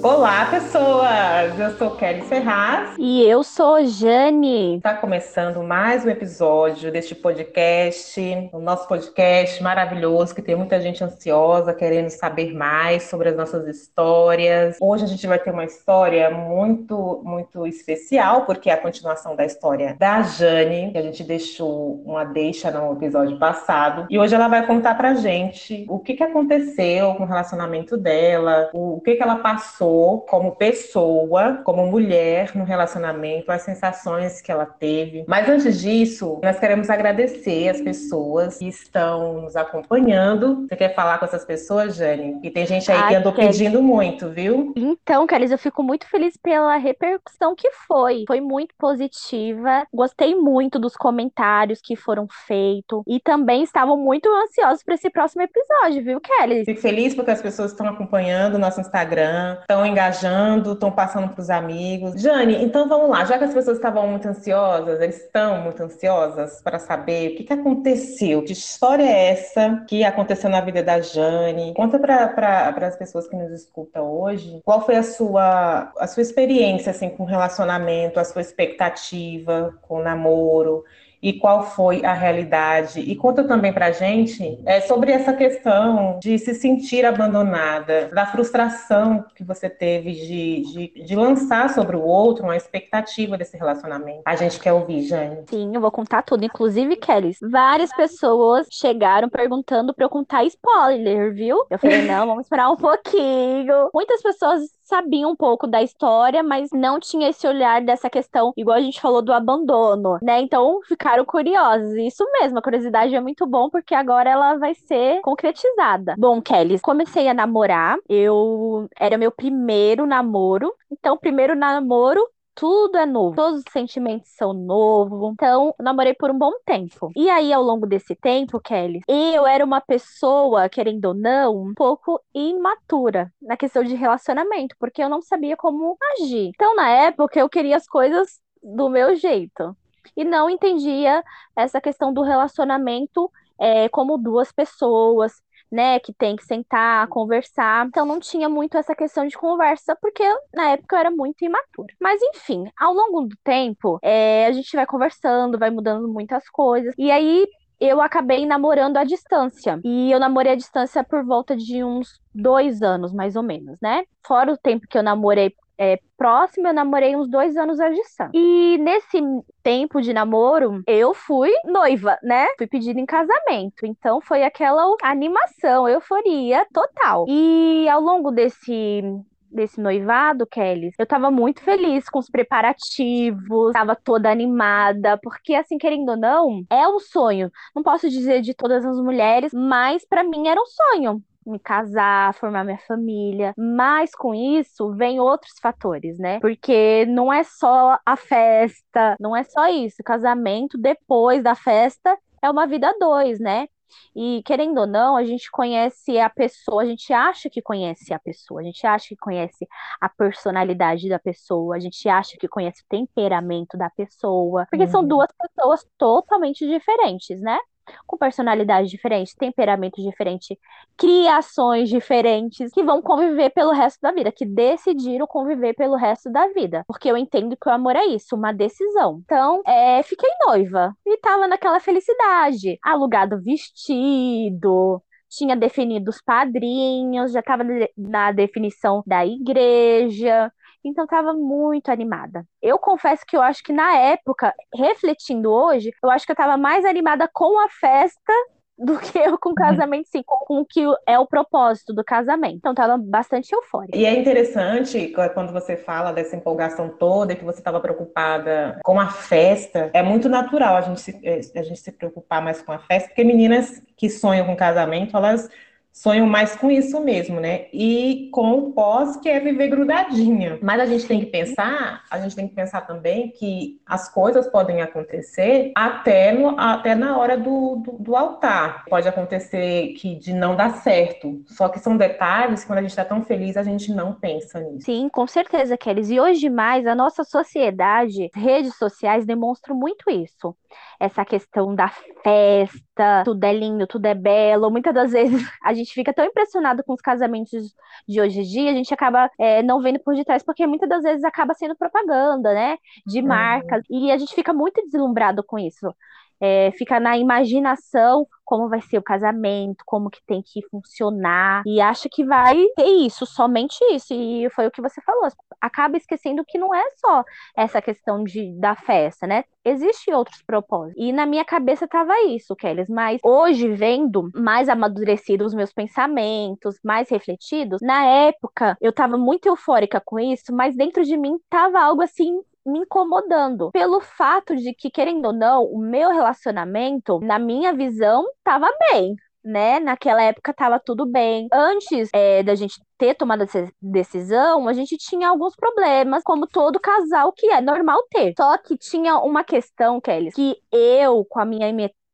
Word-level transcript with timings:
Olá, 0.00 0.46
pessoas! 0.46 1.58
Eu 1.58 1.76
sou 1.76 1.90
Kelly 1.96 2.22
Ferraz. 2.22 2.94
E 2.96 3.20
eu 3.24 3.42
sou 3.42 3.84
Jane. 3.84 4.76
Está 4.76 4.94
começando 4.94 5.60
mais 5.60 6.04
um 6.04 6.08
episódio 6.08 6.92
deste 6.92 7.16
podcast, 7.16 8.20
o 8.52 8.60
nosso 8.60 8.86
podcast 8.86 9.60
maravilhoso, 9.60 10.32
que 10.32 10.40
tem 10.40 10.54
muita 10.54 10.80
gente 10.80 11.02
ansiosa, 11.02 11.74
querendo 11.74 12.10
saber 12.10 12.54
mais 12.54 13.04
sobre 13.04 13.30
as 13.30 13.36
nossas 13.36 13.66
histórias. 13.66 14.76
Hoje 14.80 15.02
a 15.02 15.08
gente 15.08 15.26
vai 15.26 15.38
ter 15.38 15.50
uma 15.50 15.64
história 15.64 16.30
muito, 16.30 17.20
muito 17.24 17.66
especial, 17.66 18.46
porque 18.46 18.70
é 18.70 18.74
a 18.74 18.80
continuação 18.80 19.34
da 19.34 19.44
história 19.44 19.96
da 19.98 20.22
Jane, 20.22 20.92
que 20.92 20.98
a 20.98 21.02
gente 21.02 21.24
deixou 21.24 22.00
uma 22.06 22.22
deixa 22.22 22.70
no 22.70 22.92
episódio 22.92 23.36
passado. 23.36 24.06
E 24.08 24.16
hoje 24.16 24.32
ela 24.32 24.46
vai 24.46 24.64
contar 24.64 24.94
pra 24.94 25.14
gente 25.14 25.84
o 25.88 25.98
que, 25.98 26.14
que 26.14 26.22
aconteceu 26.22 27.14
com 27.16 27.24
o 27.24 27.26
relacionamento 27.26 27.96
dela, 27.96 28.70
o 28.72 29.00
que, 29.00 29.16
que 29.16 29.22
ela 29.22 29.36
passou 29.36 29.87
passou 29.88 30.20
como 30.20 30.54
pessoa, 30.54 31.60
como 31.64 31.86
mulher 31.86 32.54
no 32.54 32.64
relacionamento, 32.64 33.50
as 33.50 33.62
sensações 33.62 34.40
que 34.40 34.52
ela 34.52 34.66
teve. 34.66 35.24
Mas 35.26 35.48
antes 35.48 35.80
disso, 35.80 36.38
nós 36.42 36.58
queremos 36.58 36.90
agradecer 36.90 37.70
as 37.70 37.80
pessoas 37.80 38.58
que 38.58 38.68
estão 38.68 39.42
nos 39.42 39.56
acompanhando. 39.56 40.66
Você 40.68 40.76
quer 40.76 40.94
falar 40.94 41.18
com 41.18 41.24
essas 41.24 41.44
pessoas, 41.44 41.96
Jane? 41.96 42.38
E 42.42 42.50
tem 42.50 42.66
gente 42.66 42.90
aí 42.92 42.98
Ai, 42.98 43.08
que 43.08 43.14
andou 43.14 43.32
Kelly. 43.32 43.48
pedindo 43.48 43.82
muito, 43.82 44.28
viu? 44.28 44.72
Então, 44.76 45.26
Kelly, 45.26 45.50
eu 45.50 45.58
fico 45.58 45.82
muito 45.82 46.06
feliz 46.08 46.36
pela 46.36 46.76
repercussão 46.76 47.54
que 47.54 47.70
foi. 47.86 48.24
Foi 48.26 48.40
muito 48.40 48.74
positiva. 48.78 49.86
Gostei 49.92 50.34
muito 50.34 50.78
dos 50.78 50.96
comentários 50.96 51.80
que 51.82 51.96
foram 51.96 52.26
feitos 52.46 53.02
e 53.06 53.20
também 53.20 53.62
estavam 53.62 53.96
muito 53.96 54.28
ansiosos 54.28 54.82
para 54.82 54.94
esse 54.94 55.08
próximo 55.08 55.42
episódio, 55.42 56.04
viu, 56.04 56.20
Kelly? 56.20 56.64
Fico 56.64 56.80
feliz 56.80 57.14
porque 57.14 57.30
as 57.30 57.40
pessoas 57.40 57.70
estão 57.70 57.88
acompanhando 57.88 58.56
o 58.56 58.58
nosso 58.58 58.80
Instagram, 58.80 59.56
estão 59.60 59.77
estão 59.78 59.86
engajando, 59.86 60.72
estão 60.72 60.90
passando 60.90 61.28
para 61.28 61.40
os 61.40 61.50
amigos. 61.50 62.20
Jane, 62.20 62.62
então 62.62 62.88
vamos 62.88 63.08
lá, 63.10 63.24
já 63.24 63.38
que 63.38 63.44
as 63.44 63.54
pessoas 63.54 63.76
estavam 63.76 64.06
muito 64.08 64.26
ansiosas, 64.26 65.00
eles 65.00 65.22
estão 65.22 65.62
muito 65.62 65.82
ansiosas 65.82 66.60
para 66.62 66.78
saber 66.78 67.32
o 67.32 67.36
que, 67.36 67.44
que 67.44 67.52
aconteceu, 67.52 68.42
que 68.42 68.52
história 68.52 69.04
é 69.04 69.30
essa 69.30 69.84
que 69.88 70.04
aconteceu 70.04 70.50
na 70.50 70.60
vida 70.60 70.82
da 70.82 71.00
Jane. 71.00 71.74
Conta 71.74 71.98
para 71.98 72.74
as 72.86 72.96
pessoas 72.96 73.28
que 73.28 73.36
nos 73.36 73.52
escutam 73.52 74.10
hoje, 74.10 74.60
qual 74.64 74.84
foi 74.84 74.96
a 74.96 75.02
sua, 75.02 75.92
a 75.98 76.06
sua 76.06 76.22
experiência 76.22 76.90
assim, 76.90 77.08
com 77.08 77.24
relacionamento, 77.24 78.18
a 78.18 78.24
sua 78.24 78.42
expectativa 78.42 79.74
com 79.82 80.00
o 80.00 80.02
namoro 80.02 80.84
e 81.22 81.32
qual 81.32 81.64
foi 81.64 82.04
a 82.04 82.12
realidade. 82.12 83.00
E 83.00 83.14
conta 83.16 83.44
também 83.44 83.72
para 83.72 83.86
a 83.86 83.92
gente 83.92 84.58
é, 84.64 84.80
sobre 84.80 85.12
essa 85.12 85.32
questão 85.32 86.18
de 86.20 86.38
se 86.38 86.54
sentir 86.54 87.04
abandonada, 87.04 88.08
da 88.12 88.26
frustração 88.26 89.24
que 89.34 89.44
você 89.44 89.68
teve 89.68 90.12
de, 90.12 90.62
de, 90.62 91.04
de, 91.04 91.16
lançar 91.16 91.70
sobre 91.70 91.96
o 91.96 92.02
outro 92.02 92.44
uma 92.44 92.56
expectativa 92.56 93.36
desse 93.36 93.56
relacionamento. 93.56 94.22
A 94.24 94.36
gente 94.36 94.60
quer 94.60 94.72
ouvir, 94.72 95.02
Jane. 95.02 95.44
Sim, 95.48 95.74
eu 95.74 95.80
vou 95.80 95.90
contar 95.90 96.22
tudo, 96.22 96.44
inclusive, 96.44 96.96
Kelly. 96.96 97.36
Várias 97.42 97.94
pessoas 97.94 98.66
chegaram 98.70 99.28
perguntando 99.28 99.92
para 99.92 100.04
eu 100.04 100.08
contar 100.08 100.44
spoiler, 100.44 101.34
viu? 101.34 101.64
Eu 101.70 101.78
falei, 101.78 102.02
não, 102.02 102.26
vamos 102.26 102.44
esperar 102.44 102.70
um 102.70 102.76
pouquinho. 102.76 103.90
Muitas 103.92 104.22
pessoas 104.22 104.77
sabia 104.88 105.28
um 105.28 105.36
pouco 105.36 105.66
da 105.66 105.82
história, 105.82 106.42
mas 106.42 106.70
não 106.72 106.98
tinha 106.98 107.28
esse 107.28 107.46
olhar 107.46 107.82
dessa 107.82 108.08
questão, 108.08 108.52
igual 108.56 108.76
a 108.76 108.80
gente 108.80 109.00
falou 109.00 109.20
do 109.20 109.32
abandono, 109.32 110.18
né? 110.22 110.40
Então 110.40 110.80
ficaram 110.88 111.24
curiosos. 111.24 111.94
Isso 111.94 112.24
mesmo, 112.40 112.58
a 112.58 112.62
curiosidade 112.62 113.14
é 113.14 113.20
muito 113.20 113.46
bom 113.46 113.68
porque 113.68 113.94
agora 113.94 114.30
ela 114.30 114.56
vai 114.56 114.74
ser 114.74 115.20
concretizada. 115.20 116.14
Bom, 116.18 116.40
Kelly, 116.40 116.80
comecei 116.80 117.28
a 117.28 117.34
namorar, 117.34 117.98
eu 118.08 118.88
era 118.98 119.18
meu 119.18 119.30
primeiro 119.30 120.06
namoro. 120.06 120.72
Então, 120.90 121.18
primeiro 121.18 121.54
namoro, 121.54 122.26
tudo 122.58 122.98
é 122.98 123.06
novo, 123.06 123.36
todos 123.36 123.60
os 123.60 123.72
sentimentos 123.72 124.30
são 124.32 124.52
novos. 124.52 125.32
Então, 125.32 125.72
namorei 125.78 126.12
por 126.12 126.28
um 126.28 126.36
bom 126.36 126.52
tempo. 126.66 127.12
E 127.14 127.30
aí, 127.30 127.52
ao 127.52 127.62
longo 127.62 127.86
desse 127.86 128.16
tempo, 128.16 128.58
Kelly, 128.58 129.00
eu 129.06 129.46
era 129.46 129.64
uma 129.64 129.80
pessoa, 129.80 130.68
querendo 130.68 131.04
ou 131.04 131.14
não, 131.14 131.56
um 131.56 131.72
pouco 131.72 132.20
imatura 132.34 133.32
na 133.40 133.56
questão 133.56 133.84
de 133.84 133.94
relacionamento, 133.94 134.74
porque 134.76 135.00
eu 135.00 135.08
não 135.08 135.22
sabia 135.22 135.56
como 135.56 135.96
agir. 136.18 136.50
Então, 136.52 136.74
na 136.74 136.88
época, 136.90 137.38
eu 137.38 137.48
queria 137.48 137.76
as 137.76 137.86
coisas 137.86 138.40
do 138.60 138.88
meu 138.88 139.14
jeito. 139.14 139.76
E 140.16 140.24
não 140.24 140.50
entendia 140.50 141.22
essa 141.54 141.80
questão 141.80 142.12
do 142.12 142.22
relacionamento 142.22 143.30
é, 143.56 143.88
como 143.88 144.18
duas 144.18 144.50
pessoas, 144.50 145.40
né, 145.70 145.98
que 146.00 146.12
tem 146.12 146.36
que 146.36 146.44
sentar, 146.44 147.06
conversar. 147.08 147.86
Então 147.86 148.06
não 148.06 148.18
tinha 148.20 148.48
muito 148.48 148.76
essa 148.76 148.94
questão 148.94 149.26
de 149.26 149.36
conversa, 149.36 149.96
porque 150.00 150.22
na 150.54 150.70
época 150.70 150.96
eu 150.96 151.00
era 151.00 151.10
muito 151.10 151.44
imatura. 151.44 151.94
Mas 152.00 152.20
enfim, 152.22 152.64
ao 152.78 152.92
longo 152.92 153.22
do 153.22 153.36
tempo, 153.44 153.98
é, 154.02 154.46
a 154.46 154.52
gente 154.52 154.74
vai 154.74 154.86
conversando, 154.86 155.58
vai 155.58 155.70
mudando 155.70 156.08
muitas 156.08 156.48
coisas. 156.48 156.94
E 156.98 157.10
aí 157.10 157.46
eu 157.80 158.00
acabei 158.00 158.44
namorando 158.44 158.96
à 158.96 159.04
distância. 159.04 159.80
E 159.84 160.10
eu 160.10 160.18
namorei 160.18 160.52
à 160.52 160.56
distância 160.56 161.04
por 161.04 161.24
volta 161.24 161.56
de 161.56 161.84
uns 161.84 162.20
dois 162.34 162.82
anos, 162.82 163.12
mais 163.12 163.36
ou 163.36 163.42
menos, 163.42 163.78
né? 163.80 164.04
Fora 164.26 164.52
o 164.52 164.58
tempo 164.58 164.86
que 164.88 164.98
eu 164.98 165.02
namorei 165.02 165.54
é, 165.78 166.00
próximo, 166.16 166.66
eu 166.66 166.74
namorei 166.74 167.14
uns 167.14 167.28
dois 167.28 167.56
anos 167.56 167.78
à 167.78 167.88
distância. 167.88 168.30
E 168.34 168.76
nesse 168.78 169.20
tempo 169.62 170.02
de 170.02 170.12
namoro, 170.12 170.82
eu 170.86 171.14
fui 171.14 171.50
noiva, 171.64 172.18
né? 172.22 172.48
Fui 172.58 172.66
pedida 172.66 172.98
em 172.98 173.06
casamento. 173.06 173.86
Então 173.86 174.20
foi 174.20 174.42
aquela 174.42 174.84
animação, 175.02 175.88
euforia 175.88 176.66
total. 176.72 177.24
E 177.28 177.88
ao 177.88 178.00
longo 178.00 178.30
desse 178.32 179.02
desse 179.50 179.80
noivado, 179.80 180.46
Kelly, 180.46 180.90
eu 180.98 181.06
tava 181.06 181.30
muito 181.30 181.62
feliz 181.62 182.06
com 182.10 182.18
os 182.18 182.28
preparativos, 182.28 183.72
tava 183.72 183.96
toda 183.96 184.30
animada, 184.30 185.18
porque 185.22 185.54
assim, 185.54 185.78
querendo 185.78 186.10
ou 186.10 186.16
não, 186.18 186.64
é 186.68 186.86
um 186.86 186.98
sonho. 186.98 187.50
Não 187.74 187.82
posso 187.82 188.10
dizer 188.10 188.42
de 188.42 188.52
todas 188.52 188.84
as 188.84 188.98
mulheres, 188.98 189.52
mas 189.54 190.04
para 190.04 190.22
mim 190.22 190.48
era 190.48 190.60
um 190.60 190.66
sonho 190.66 191.22
me 191.48 191.58
casar, 191.58 192.34
formar 192.34 192.64
minha 192.64 192.78
família. 192.78 193.52
Mas 193.56 194.12
com 194.14 194.34
isso 194.34 194.94
vem 194.94 195.20
outros 195.20 195.54
fatores, 195.60 196.18
né? 196.18 196.40
Porque 196.40 197.06
não 197.06 197.32
é 197.32 197.42
só 197.44 197.98
a 198.04 198.16
festa, 198.16 199.16
não 199.18 199.36
é 199.36 199.44
só 199.44 199.68
isso. 199.68 200.02
casamento 200.04 200.78
depois 200.78 201.42
da 201.42 201.54
festa 201.54 202.16
é 202.42 202.50
uma 202.50 202.66
vida 202.66 202.88
a 202.88 202.98
dois, 202.98 203.38
né? 203.38 203.66
E 204.14 204.42
querendo 204.44 204.78
ou 204.78 204.86
não, 204.86 205.16
a 205.16 205.24
gente 205.24 205.50
conhece 205.50 206.18
a 206.18 206.28
pessoa, 206.28 206.82
a 206.82 206.86
gente 206.86 207.12
acha 207.12 207.48
que 207.48 207.62
conhece 207.62 208.12
a 208.12 208.18
pessoa, 208.18 208.60
a 208.60 208.64
gente 208.64 208.86
acha 208.86 209.08
que 209.08 209.16
conhece 209.16 209.66
a 210.00 210.08
personalidade 210.08 211.08
da 211.08 211.18
pessoa, 211.18 211.76
a 211.76 211.80
gente 211.80 212.08
acha 212.08 212.36
que 212.38 212.48
conhece 212.48 212.82
o 212.82 212.88
temperamento 212.88 213.76
da 213.76 213.90
pessoa, 213.90 214.66
porque 214.70 214.84
uhum. 214.84 214.90
são 214.90 215.06
duas 215.06 215.28
pessoas 215.32 215.86
totalmente 215.96 216.66
diferentes, 216.66 217.40
né? 217.40 217.58
Com 218.06 218.16
personalidades 218.16 218.90
diferentes, 218.90 219.34
temperamentos 219.34 220.02
diferentes, 220.02 220.56
criações 220.96 221.88
diferentes, 221.88 222.72
que 222.72 222.82
vão 222.82 223.00
conviver 223.02 223.50
pelo 223.50 223.72
resto 223.72 224.00
da 224.00 224.12
vida, 224.12 224.32
que 224.32 224.44
decidiram 224.44 225.26
conviver 225.26 225.74
pelo 225.74 225.96
resto 225.96 226.30
da 226.30 226.48
vida. 226.48 226.84
Porque 226.86 227.10
eu 227.10 227.16
entendo 227.16 227.56
que 227.56 227.68
o 227.68 227.72
amor 227.72 227.96
é 227.96 228.04
isso, 228.06 228.36
uma 228.36 228.52
decisão. 228.52 229.20
Então, 229.24 229.62
é, 229.66 230.02
fiquei 230.02 230.30
noiva 230.46 230.94
e 231.06 231.16
tava 231.18 231.46
naquela 231.46 231.80
felicidade, 231.80 232.78
alugado 232.82 233.40
vestido, 233.42 235.02
tinha 235.28 235.54
definido 235.54 236.10
os 236.10 236.20
padrinhos, 236.20 237.32
já 237.32 237.40
estava 237.40 237.62
na 237.96 238.32
definição 238.32 239.02
da 239.06 239.26
igreja, 239.26 240.50
então 240.84 241.04
estava 241.04 241.32
muito 241.32 241.90
animada. 241.90 242.44
Eu 242.62 242.78
confesso 242.78 243.24
que 243.26 243.36
eu 243.36 243.42
acho 243.42 243.62
que 243.62 243.72
na 243.72 243.96
época, 243.96 244.54
refletindo 244.74 245.50
hoje, 245.50 245.92
eu 246.02 246.10
acho 246.10 246.24
que 246.24 246.32
eu 246.32 246.34
estava 246.34 246.56
mais 246.56 246.84
animada 246.84 247.28
com 247.32 247.58
a 247.64 247.68
festa 247.68 248.32
do 248.78 248.96
que 248.96 249.18
eu 249.18 249.36
com 249.36 249.48
o 249.48 249.52
uhum. 249.52 249.56
casamento, 249.56 250.08
sim, 250.08 250.22
com, 250.24 250.60
o 250.60 250.64
que 250.64 250.80
é 251.04 251.18
o 251.18 251.26
propósito 251.26 251.92
do 251.92 252.04
casamento. 252.04 252.58
Então 252.58 252.72
tava 252.72 252.96
bastante 252.96 253.52
eufórica. 253.52 253.96
E 253.96 254.06
é 254.06 254.16
interessante 254.16 255.12
quando 255.34 255.52
você 255.52 255.76
fala 255.76 256.12
dessa 256.12 256.36
empolgação 256.36 256.88
toda, 256.88 257.34
que 257.34 257.44
você 257.44 257.58
estava 257.58 257.80
preocupada 257.80 258.78
com 258.84 259.00
a 259.00 259.08
festa. 259.08 259.90
É 259.92 260.00
muito 260.00 260.28
natural 260.28 260.76
a 260.76 260.80
gente, 260.82 261.00
se, 261.00 261.20
é, 261.24 261.40
a 261.58 261.62
gente 261.62 261.80
se 261.80 261.90
preocupar 261.90 262.40
mais 262.40 262.62
com 262.62 262.70
a 262.70 262.78
festa, 262.78 263.08
porque 263.08 263.24
meninas 263.24 263.82
que 263.96 264.08
sonham 264.08 264.46
com 264.46 264.54
casamento, 264.54 265.16
elas 265.16 265.50
sonham 265.98 266.26
mais 266.26 266.54
com 266.54 266.70
isso 266.70 267.00
mesmo, 267.00 267.40
né? 267.40 267.66
E 267.72 268.28
com 268.32 268.52
o 268.52 268.72
pós, 268.72 269.16
que 269.16 269.28
é 269.28 269.40
viver 269.40 269.68
grudadinha. 269.68 270.58
Mas 270.62 270.80
a 270.80 270.86
gente 270.86 271.06
tem 271.06 271.18
que 271.18 271.26
pensar, 271.26 272.04
a 272.08 272.18
gente 272.20 272.36
tem 272.36 272.46
que 272.46 272.54
pensar 272.54 272.82
também 272.82 273.30
que 273.32 273.80
as 273.84 274.08
coisas 274.08 274.46
podem 274.46 274.80
acontecer 274.80 275.72
até, 275.74 276.30
no, 276.32 276.58
até 276.58 276.94
na 276.94 277.18
hora 277.18 277.36
do, 277.36 277.76
do, 277.76 277.92
do 277.98 278.16
altar. 278.16 278.84
Pode 278.88 279.08
acontecer 279.08 279.94
que 279.94 280.14
de 280.14 280.32
não 280.32 280.54
dar 280.54 280.70
certo. 280.76 281.42
Só 281.46 281.68
que 281.68 281.80
são 281.80 281.96
detalhes 281.96 282.60
que 282.60 282.68
quando 282.68 282.78
a 282.78 282.82
gente 282.82 282.90
está 282.90 283.04
tão 283.04 283.24
feliz, 283.24 283.56
a 283.56 283.64
gente 283.64 283.92
não 283.92 284.12
pensa 284.12 284.60
nisso. 284.60 284.86
Sim, 284.86 285.08
com 285.08 285.26
certeza, 285.26 285.76
Kelly. 285.76 285.98
E 286.12 286.20
hoje 286.20 286.48
mais, 286.48 286.86
a 286.86 286.94
nossa 286.94 287.24
sociedade, 287.24 288.30
redes 288.34 288.76
sociais 288.76 289.26
demonstram 289.26 289.74
muito 289.74 290.08
isso 290.08 290.54
essa 291.00 291.24
questão 291.24 291.74
da 291.74 291.88
festa, 292.22 293.22
tudo 293.24 293.44
é 293.44 293.52
lindo, 293.52 293.86
tudo 293.86 294.06
é 294.06 294.14
belo. 294.14 294.70
Muitas 294.70 294.92
das 294.92 295.12
vezes 295.12 295.48
a 295.62 295.72
gente 295.72 295.87
gente 295.88 295.94
fica 295.94 296.12
tão 296.12 296.24
impressionado 296.24 296.84
com 296.84 296.92
os 296.92 297.00
casamentos 297.00 297.74
de 298.06 298.20
hoje 298.20 298.40
em 298.40 298.42
dia, 298.42 298.70
a 298.70 298.74
gente 298.74 298.92
acaba 298.92 299.30
é, 299.38 299.62
não 299.62 299.80
vendo 299.80 299.98
por 300.00 300.14
detrás, 300.14 300.42
porque 300.42 300.66
muitas 300.66 300.88
das 300.88 301.02
vezes 301.02 301.24
acaba 301.24 301.54
sendo 301.54 301.76
propaganda, 301.76 302.52
né? 302.52 302.76
De 303.06 303.22
marcas, 303.22 303.82
uhum. 303.90 304.08
e 304.08 304.12
a 304.12 304.18
gente 304.18 304.34
fica 304.34 304.52
muito 304.52 304.82
deslumbrado 304.86 305.42
com 305.42 305.58
isso 305.58 305.94
é, 306.40 306.70
fica 306.72 307.00
na 307.00 307.16
imaginação 307.18 308.26
como 308.48 308.66
vai 308.66 308.80
ser 308.80 308.96
o 308.96 309.02
casamento, 309.02 309.84
como 309.84 310.08
que 310.08 310.24
tem 310.26 310.42
que 310.42 310.62
funcionar, 310.70 311.62
e 311.66 311.82
acha 311.82 312.08
que 312.10 312.24
vai 312.24 312.56
ter 312.74 312.86
isso, 312.86 313.26
somente 313.26 313.76
isso. 313.92 314.14
E 314.14 314.48
foi 314.48 314.66
o 314.66 314.70
que 314.70 314.80
você 314.80 315.02
falou, 315.02 315.28
acaba 315.60 315.98
esquecendo 315.98 316.42
que 316.46 316.56
não 316.56 316.74
é 316.74 316.82
só 316.96 317.22
essa 317.54 317.82
questão 317.82 318.24
de, 318.24 318.58
da 318.58 318.74
festa, 318.74 319.26
né? 319.26 319.44
Existem 319.62 320.14
outros 320.14 320.42
propósitos. 320.42 320.94
E 320.96 321.12
na 321.12 321.26
minha 321.26 321.44
cabeça 321.44 321.86
tava 321.86 322.18
isso, 322.22 322.56
Kelly. 322.56 322.86
Mas 322.88 323.20
hoje, 323.22 323.68
vendo 323.68 324.30
mais 324.34 324.70
amadurecidos 324.70 325.48
os 325.48 325.54
meus 325.54 325.72
pensamentos, 325.72 326.76
mais 326.82 327.10
refletidos, 327.10 327.82
na 327.82 328.02
época 328.06 328.78
eu 328.80 328.94
tava 328.94 329.18
muito 329.18 329.46
eufórica 329.46 330.00
com 330.02 330.18
isso, 330.18 330.54
mas 330.54 330.74
dentro 330.74 331.04
de 331.04 331.18
mim 331.18 331.36
tava 331.50 331.80
algo 331.80 332.00
assim 332.00 332.40
me 332.68 332.80
incomodando 332.80 333.70
pelo 333.72 334.00
fato 334.00 334.54
de 334.56 334.74
que, 334.74 334.90
querendo 334.90 335.26
ou 335.26 335.32
não, 335.32 335.64
o 335.64 335.78
meu 335.78 336.10
relacionamento, 336.10 337.18
na 337.20 337.38
minha 337.38 337.72
visão, 337.72 338.24
estava 338.38 338.68
bem. 338.90 339.16
Né? 339.44 339.80
Naquela 339.80 340.22
época 340.22 340.50
estava 340.50 340.78
tudo 340.78 341.06
bem. 341.06 341.48
Antes 341.52 342.10
é, 342.12 342.42
da 342.42 342.54
gente 342.54 342.74
ter 342.98 343.14
tomado 343.14 343.44
essa 343.44 343.70
decisão, 343.80 344.68
a 344.68 344.72
gente 344.72 344.98
tinha 344.98 345.28
alguns 345.28 345.54
problemas, 345.56 346.22
como 346.22 346.46
todo 346.46 346.80
casal 346.80 347.32
que 347.32 347.46
é 347.46 347.60
normal 347.60 348.02
ter. 348.10 348.34
Só 348.36 348.58
que 348.58 348.76
tinha 348.76 349.16
uma 349.18 349.42
questão, 349.42 350.00
Kelly, 350.00 350.32
que 350.32 350.56
eu, 350.70 351.24
com 351.24 351.40
a 351.40 351.46
minha 351.46 351.68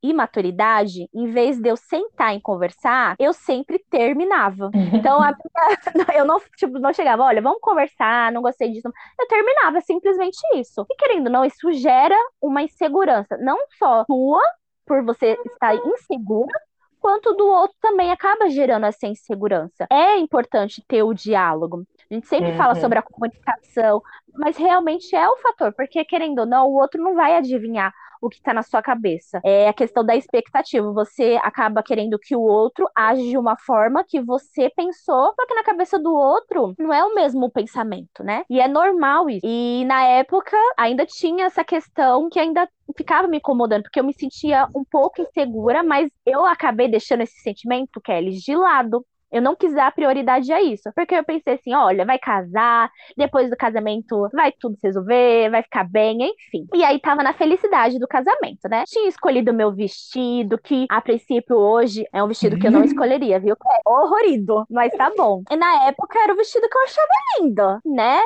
imaturidade, 0.08 1.08
em 1.14 1.26
vez 1.30 1.58
de 1.58 1.68
eu 1.68 1.76
sentar 1.76 2.36
e 2.36 2.40
conversar, 2.40 3.16
eu 3.18 3.32
sempre 3.32 3.78
terminava. 3.90 4.70
Então, 4.94 5.18
minha... 5.20 5.36
eu 6.14 6.24
não, 6.24 6.40
tipo, 6.56 6.78
não 6.78 6.92
chegava, 6.92 7.22
olha, 7.22 7.42
vamos 7.42 7.60
conversar, 7.60 8.30
não 8.32 8.42
gostei 8.42 8.70
disso. 8.70 8.88
Eu 9.18 9.26
terminava 9.26 9.80
simplesmente 9.80 10.38
isso. 10.54 10.86
E 10.90 10.96
querendo 10.96 11.26
ou 11.26 11.32
não, 11.32 11.44
isso 11.44 11.72
gera 11.72 12.16
uma 12.40 12.62
insegurança, 12.62 13.36
não 13.38 13.58
só 13.78 14.04
tua, 14.04 14.40
por 14.86 15.04
você 15.04 15.36
estar 15.44 15.74
insegura, 15.74 16.52
quanto 17.00 17.34
do 17.34 17.46
outro 17.46 17.76
também 17.82 18.10
acaba 18.10 18.48
gerando 18.48 18.86
essa 18.86 19.06
insegurança. 19.06 19.86
É 19.90 20.16
importante 20.16 20.82
ter 20.86 21.02
o 21.02 21.12
diálogo. 21.12 21.84
A 22.10 22.14
gente 22.14 22.26
sempre 22.26 22.52
uhum. 22.52 22.56
fala 22.56 22.74
sobre 22.76 22.98
a 22.98 23.02
comunicação, 23.02 24.02
mas 24.32 24.56
realmente 24.56 25.14
é 25.14 25.28
o 25.28 25.36
fator, 25.36 25.72
porque 25.74 26.04
querendo 26.04 26.40
ou 26.40 26.46
não, 26.46 26.66
o 26.68 26.80
outro 26.80 27.02
não 27.02 27.14
vai 27.14 27.36
adivinhar 27.36 27.92
o 28.25 28.31
que 28.31 28.37
está 28.37 28.55
na 28.55 28.62
sua 28.62 28.81
cabeça. 28.81 29.41
É 29.44 29.69
a 29.69 29.73
questão 29.73 30.05
da 30.05 30.17
expectativa. 30.17 30.91
Você 30.93 31.38
acaba 31.43 31.82
querendo 31.82 32.19
que 32.19 32.35
o 32.35 32.41
outro 32.41 32.88
age 32.94 33.29
de 33.29 33.37
uma 33.37 33.56
forma 33.56 34.03
que 34.03 34.21
você 34.21 34.71
pensou, 34.75 35.35
só 35.35 35.47
que 35.47 35.55
na 35.55 35.62
cabeça 35.62 35.99
do 35.99 36.15
outro 36.15 36.75
não 36.79 36.93
é 36.93 37.05
o 37.05 37.15
mesmo 37.15 37.50
pensamento, 37.50 38.23
né? 38.23 38.44
E 38.49 38.61
é 38.61 38.67
normal 38.67 39.29
isso. 39.29 39.44
E 39.44 39.85
na 39.85 40.05
época 40.05 40.56
ainda 40.79 41.05
tinha 41.05 41.44
essa 41.44 41.62
questão 41.62 42.29
que 42.31 42.41
ainda 42.41 42.67
ficava 42.97 43.29
me 43.29 43.38
incomodando, 43.38 43.82
porque 43.82 44.00
eu 44.00 44.05
me 44.05 44.15
sentia 44.15 44.69
um 44.75 44.85
pouco 44.85 45.21
insegura, 45.21 45.82
mas 45.82 46.11
eu 46.25 46.44
acabei 46.44 46.88
deixando 46.88 47.23
esse 47.23 47.41
sentimento, 47.41 48.00
Kelly, 48.00 48.32
de 48.38 48.56
lado. 48.56 49.05
Eu 49.32 49.43
não 49.43 49.56
quis 49.56 49.75
dar 49.75 49.93
prioridade 49.93 50.53
a 50.53 50.62
isso. 50.62 50.91
Porque 50.94 51.15
eu 51.15 51.25
pensei 51.25 51.55
assim: 51.55 51.75
olha, 51.75 52.05
vai 52.05 52.19
casar, 52.19 52.91
depois 53.17 53.50
do 53.50 53.56
casamento 53.56 54.29
vai 54.32 54.53
tudo 54.53 54.76
se 54.76 54.87
resolver, 54.87 55.50
vai 55.50 55.62
ficar 55.62 55.85
bem, 55.85 56.19
enfim. 56.23 56.67
E 56.75 56.85
aí 56.85 57.00
tava 57.00 57.23
na 57.23 57.32
felicidade 57.32 57.99
do 57.99 58.06
casamento, 58.06 58.69
né? 58.69 58.85
Tinha 58.87 59.09
escolhido 59.09 59.50
o 59.50 59.55
meu 59.55 59.73
vestido, 59.73 60.59
que 60.59 60.87
a 60.88 61.00
princípio 61.00 61.56
hoje 61.56 62.05
é 62.12 62.23
um 62.23 62.29
vestido 62.29 62.59
que 62.59 62.67
eu 62.67 62.71
não 62.71 62.81
uhum. 62.81 62.87
escolheria, 62.87 63.41
viu? 63.41 63.55
É 63.55 63.91
horrorido, 63.91 64.65
mas 64.71 64.93
tá 64.93 65.11
bom. 65.17 65.43
E 65.50 65.56
na 65.56 65.87
época 65.87 66.19
era 66.19 66.32
o 66.32 66.37
vestido 66.37 66.69
que 66.69 66.76
eu 66.76 66.82
achava 66.82 67.09
lindo, 67.38 67.81
né? 67.85 68.21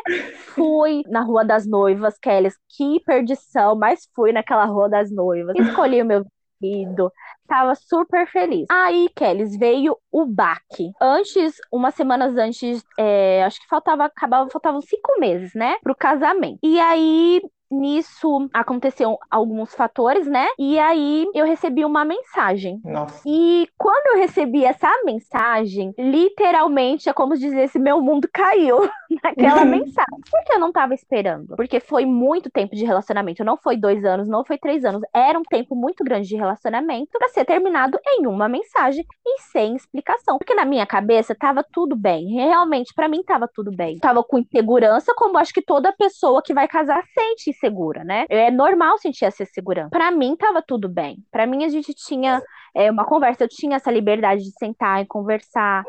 Fui 0.55 1.03
na 1.09 1.23
Rua 1.23 1.45
das 1.45 1.67
Noivas, 1.67 2.19
Kelly, 2.19 2.51
que 2.77 3.01
perdição, 3.01 3.75
mas 3.77 4.09
fui 4.15 4.33
naquela 4.33 4.65
Rua 4.65 4.89
das 4.89 5.11
Noivas. 5.11 5.57
Escolhi 5.59 6.03
o 6.03 6.07
meu 6.07 6.25
vestido, 6.61 7.13
tava 7.47 7.75
super 7.75 8.27
feliz. 8.31 8.67
Aí, 8.71 9.09
Kelly, 9.15 9.59
veio 9.59 9.97
o 10.11 10.27
baque. 10.27 10.93
Antes, 11.01 11.57
umas 11.73 11.95
semanas 11.95 12.37
antes, 12.37 12.85
é, 12.99 13.43
acho 13.45 13.61
que 13.61 13.69
faltava, 13.69 14.05
acabava, 14.05 14.49
faltavam 14.51 14.81
cinco 14.81 15.19
meses, 15.19 15.53
né, 15.55 15.77
pro 15.83 15.95
casamento. 15.97 16.59
E 16.63 16.79
aí, 16.79 17.41
nisso 17.71 18.49
aconteceram 18.53 19.19
alguns 19.31 19.75
fatores, 19.75 20.27
né? 20.27 20.47
E 20.59 20.79
aí 20.79 21.27
eu 21.35 21.45
recebi 21.45 21.85
uma 21.85 22.05
mensagem. 22.05 22.81
Nossa. 22.85 23.23
E 23.27 23.69
quando 23.77 24.15
eu 24.15 24.21
recebi 24.21 24.65
essa 24.65 24.91
mensagem, 25.05 25.95
literalmente 25.99 27.09
é 27.09 27.13
como 27.13 27.37
dizer 27.37 27.69
se 27.69 27.79
meu 27.79 28.01
mundo 28.01 28.29
caiu 28.33 28.89
naquela 29.23 29.65
mensagem. 29.65 30.21
Porque 30.31 30.53
eu 30.53 30.59
não 30.59 30.73
tava 30.73 30.95
esperando. 30.95 31.57
Porque 31.57 31.81
foi 31.81 32.05
muito 32.05 32.51
tempo 32.51 32.75
de 32.75 32.85
relacionamento. 32.85 33.45
Não 33.45 33.57
foi 33.57 33.77
dois 33.77 34.05
anos, 34.05 34.29
não 34.29 34.45
foi 34.45 34.59
três 34.59 34.85
anos. 34.85 35.03
Era 35.15 35.39
um 35.39 35.43
tempo 35.43 35.75
muito 35.75 36.05
grande 36.05 36.29
de 36.29 36.37
relacionamento 36.37 37.19
para 37.19 37.29
ser 37.29 37.45
terminado 37.45 37.99
em 38.07 38.27
uma 38.27 38.49
mensagem 38.49 39.05
e 39.27 39.41
sem 39.43 39.77
explicação. 39.77 40.39
Porque 40.39 40.55
na 40.55 40.65
minha 40.65 40.87
cabeça 40.87 41.35
tava 41.35 41.65
tudo 41.73 41.97
bem. 41.97 42.29
Realmente, 42.35 42.93
para 42.95 43.09
mim 43.09 43.23
tava 43.23 43.49
tudo 43.53 43.71
bem. 43.71 43.99
Tava 43.99 44.23
com 44.23 44.39
insegurança, 44.39 45.13
como 45.17 45.39
acho 45.39 45.53
que 45.53 45.63
toda 45.63 45.93
pessoa 45.93 46.43
que 46.43 46.55
vai 46.55 46.67
casar 46.67 47.03
sente 47.15 47.53
insegura, 47.59 48.05
né? 48.05 48.25
É 48.29 48.51
normal 48.51 48.99
sentir 48.99 49.25
essa 49.25 49.43
insegurança. 49.43 49.91
Para 49.91 50.11
mim 50.11 50.37
tava 50.37 50.63
tudo 50.63 50.89
bem. 50.89 51.25
Para 51.31 51.47
mim 51.47 51.65
a 51.65 51.69
gente 51.69 51.93
tinha 51.93 52.41
é, 52.75 52.91
uma 52.91 53.05
conversa, 53.05 53.45
eu 53.45 53.49
tinha 53.49 53.77
essa 53.77 53.91
liberdade 53.91 54.43
de 54.43 54.53
sentar 54.53 55.03
e 55.03 55.07
conversar, 55.07 55.85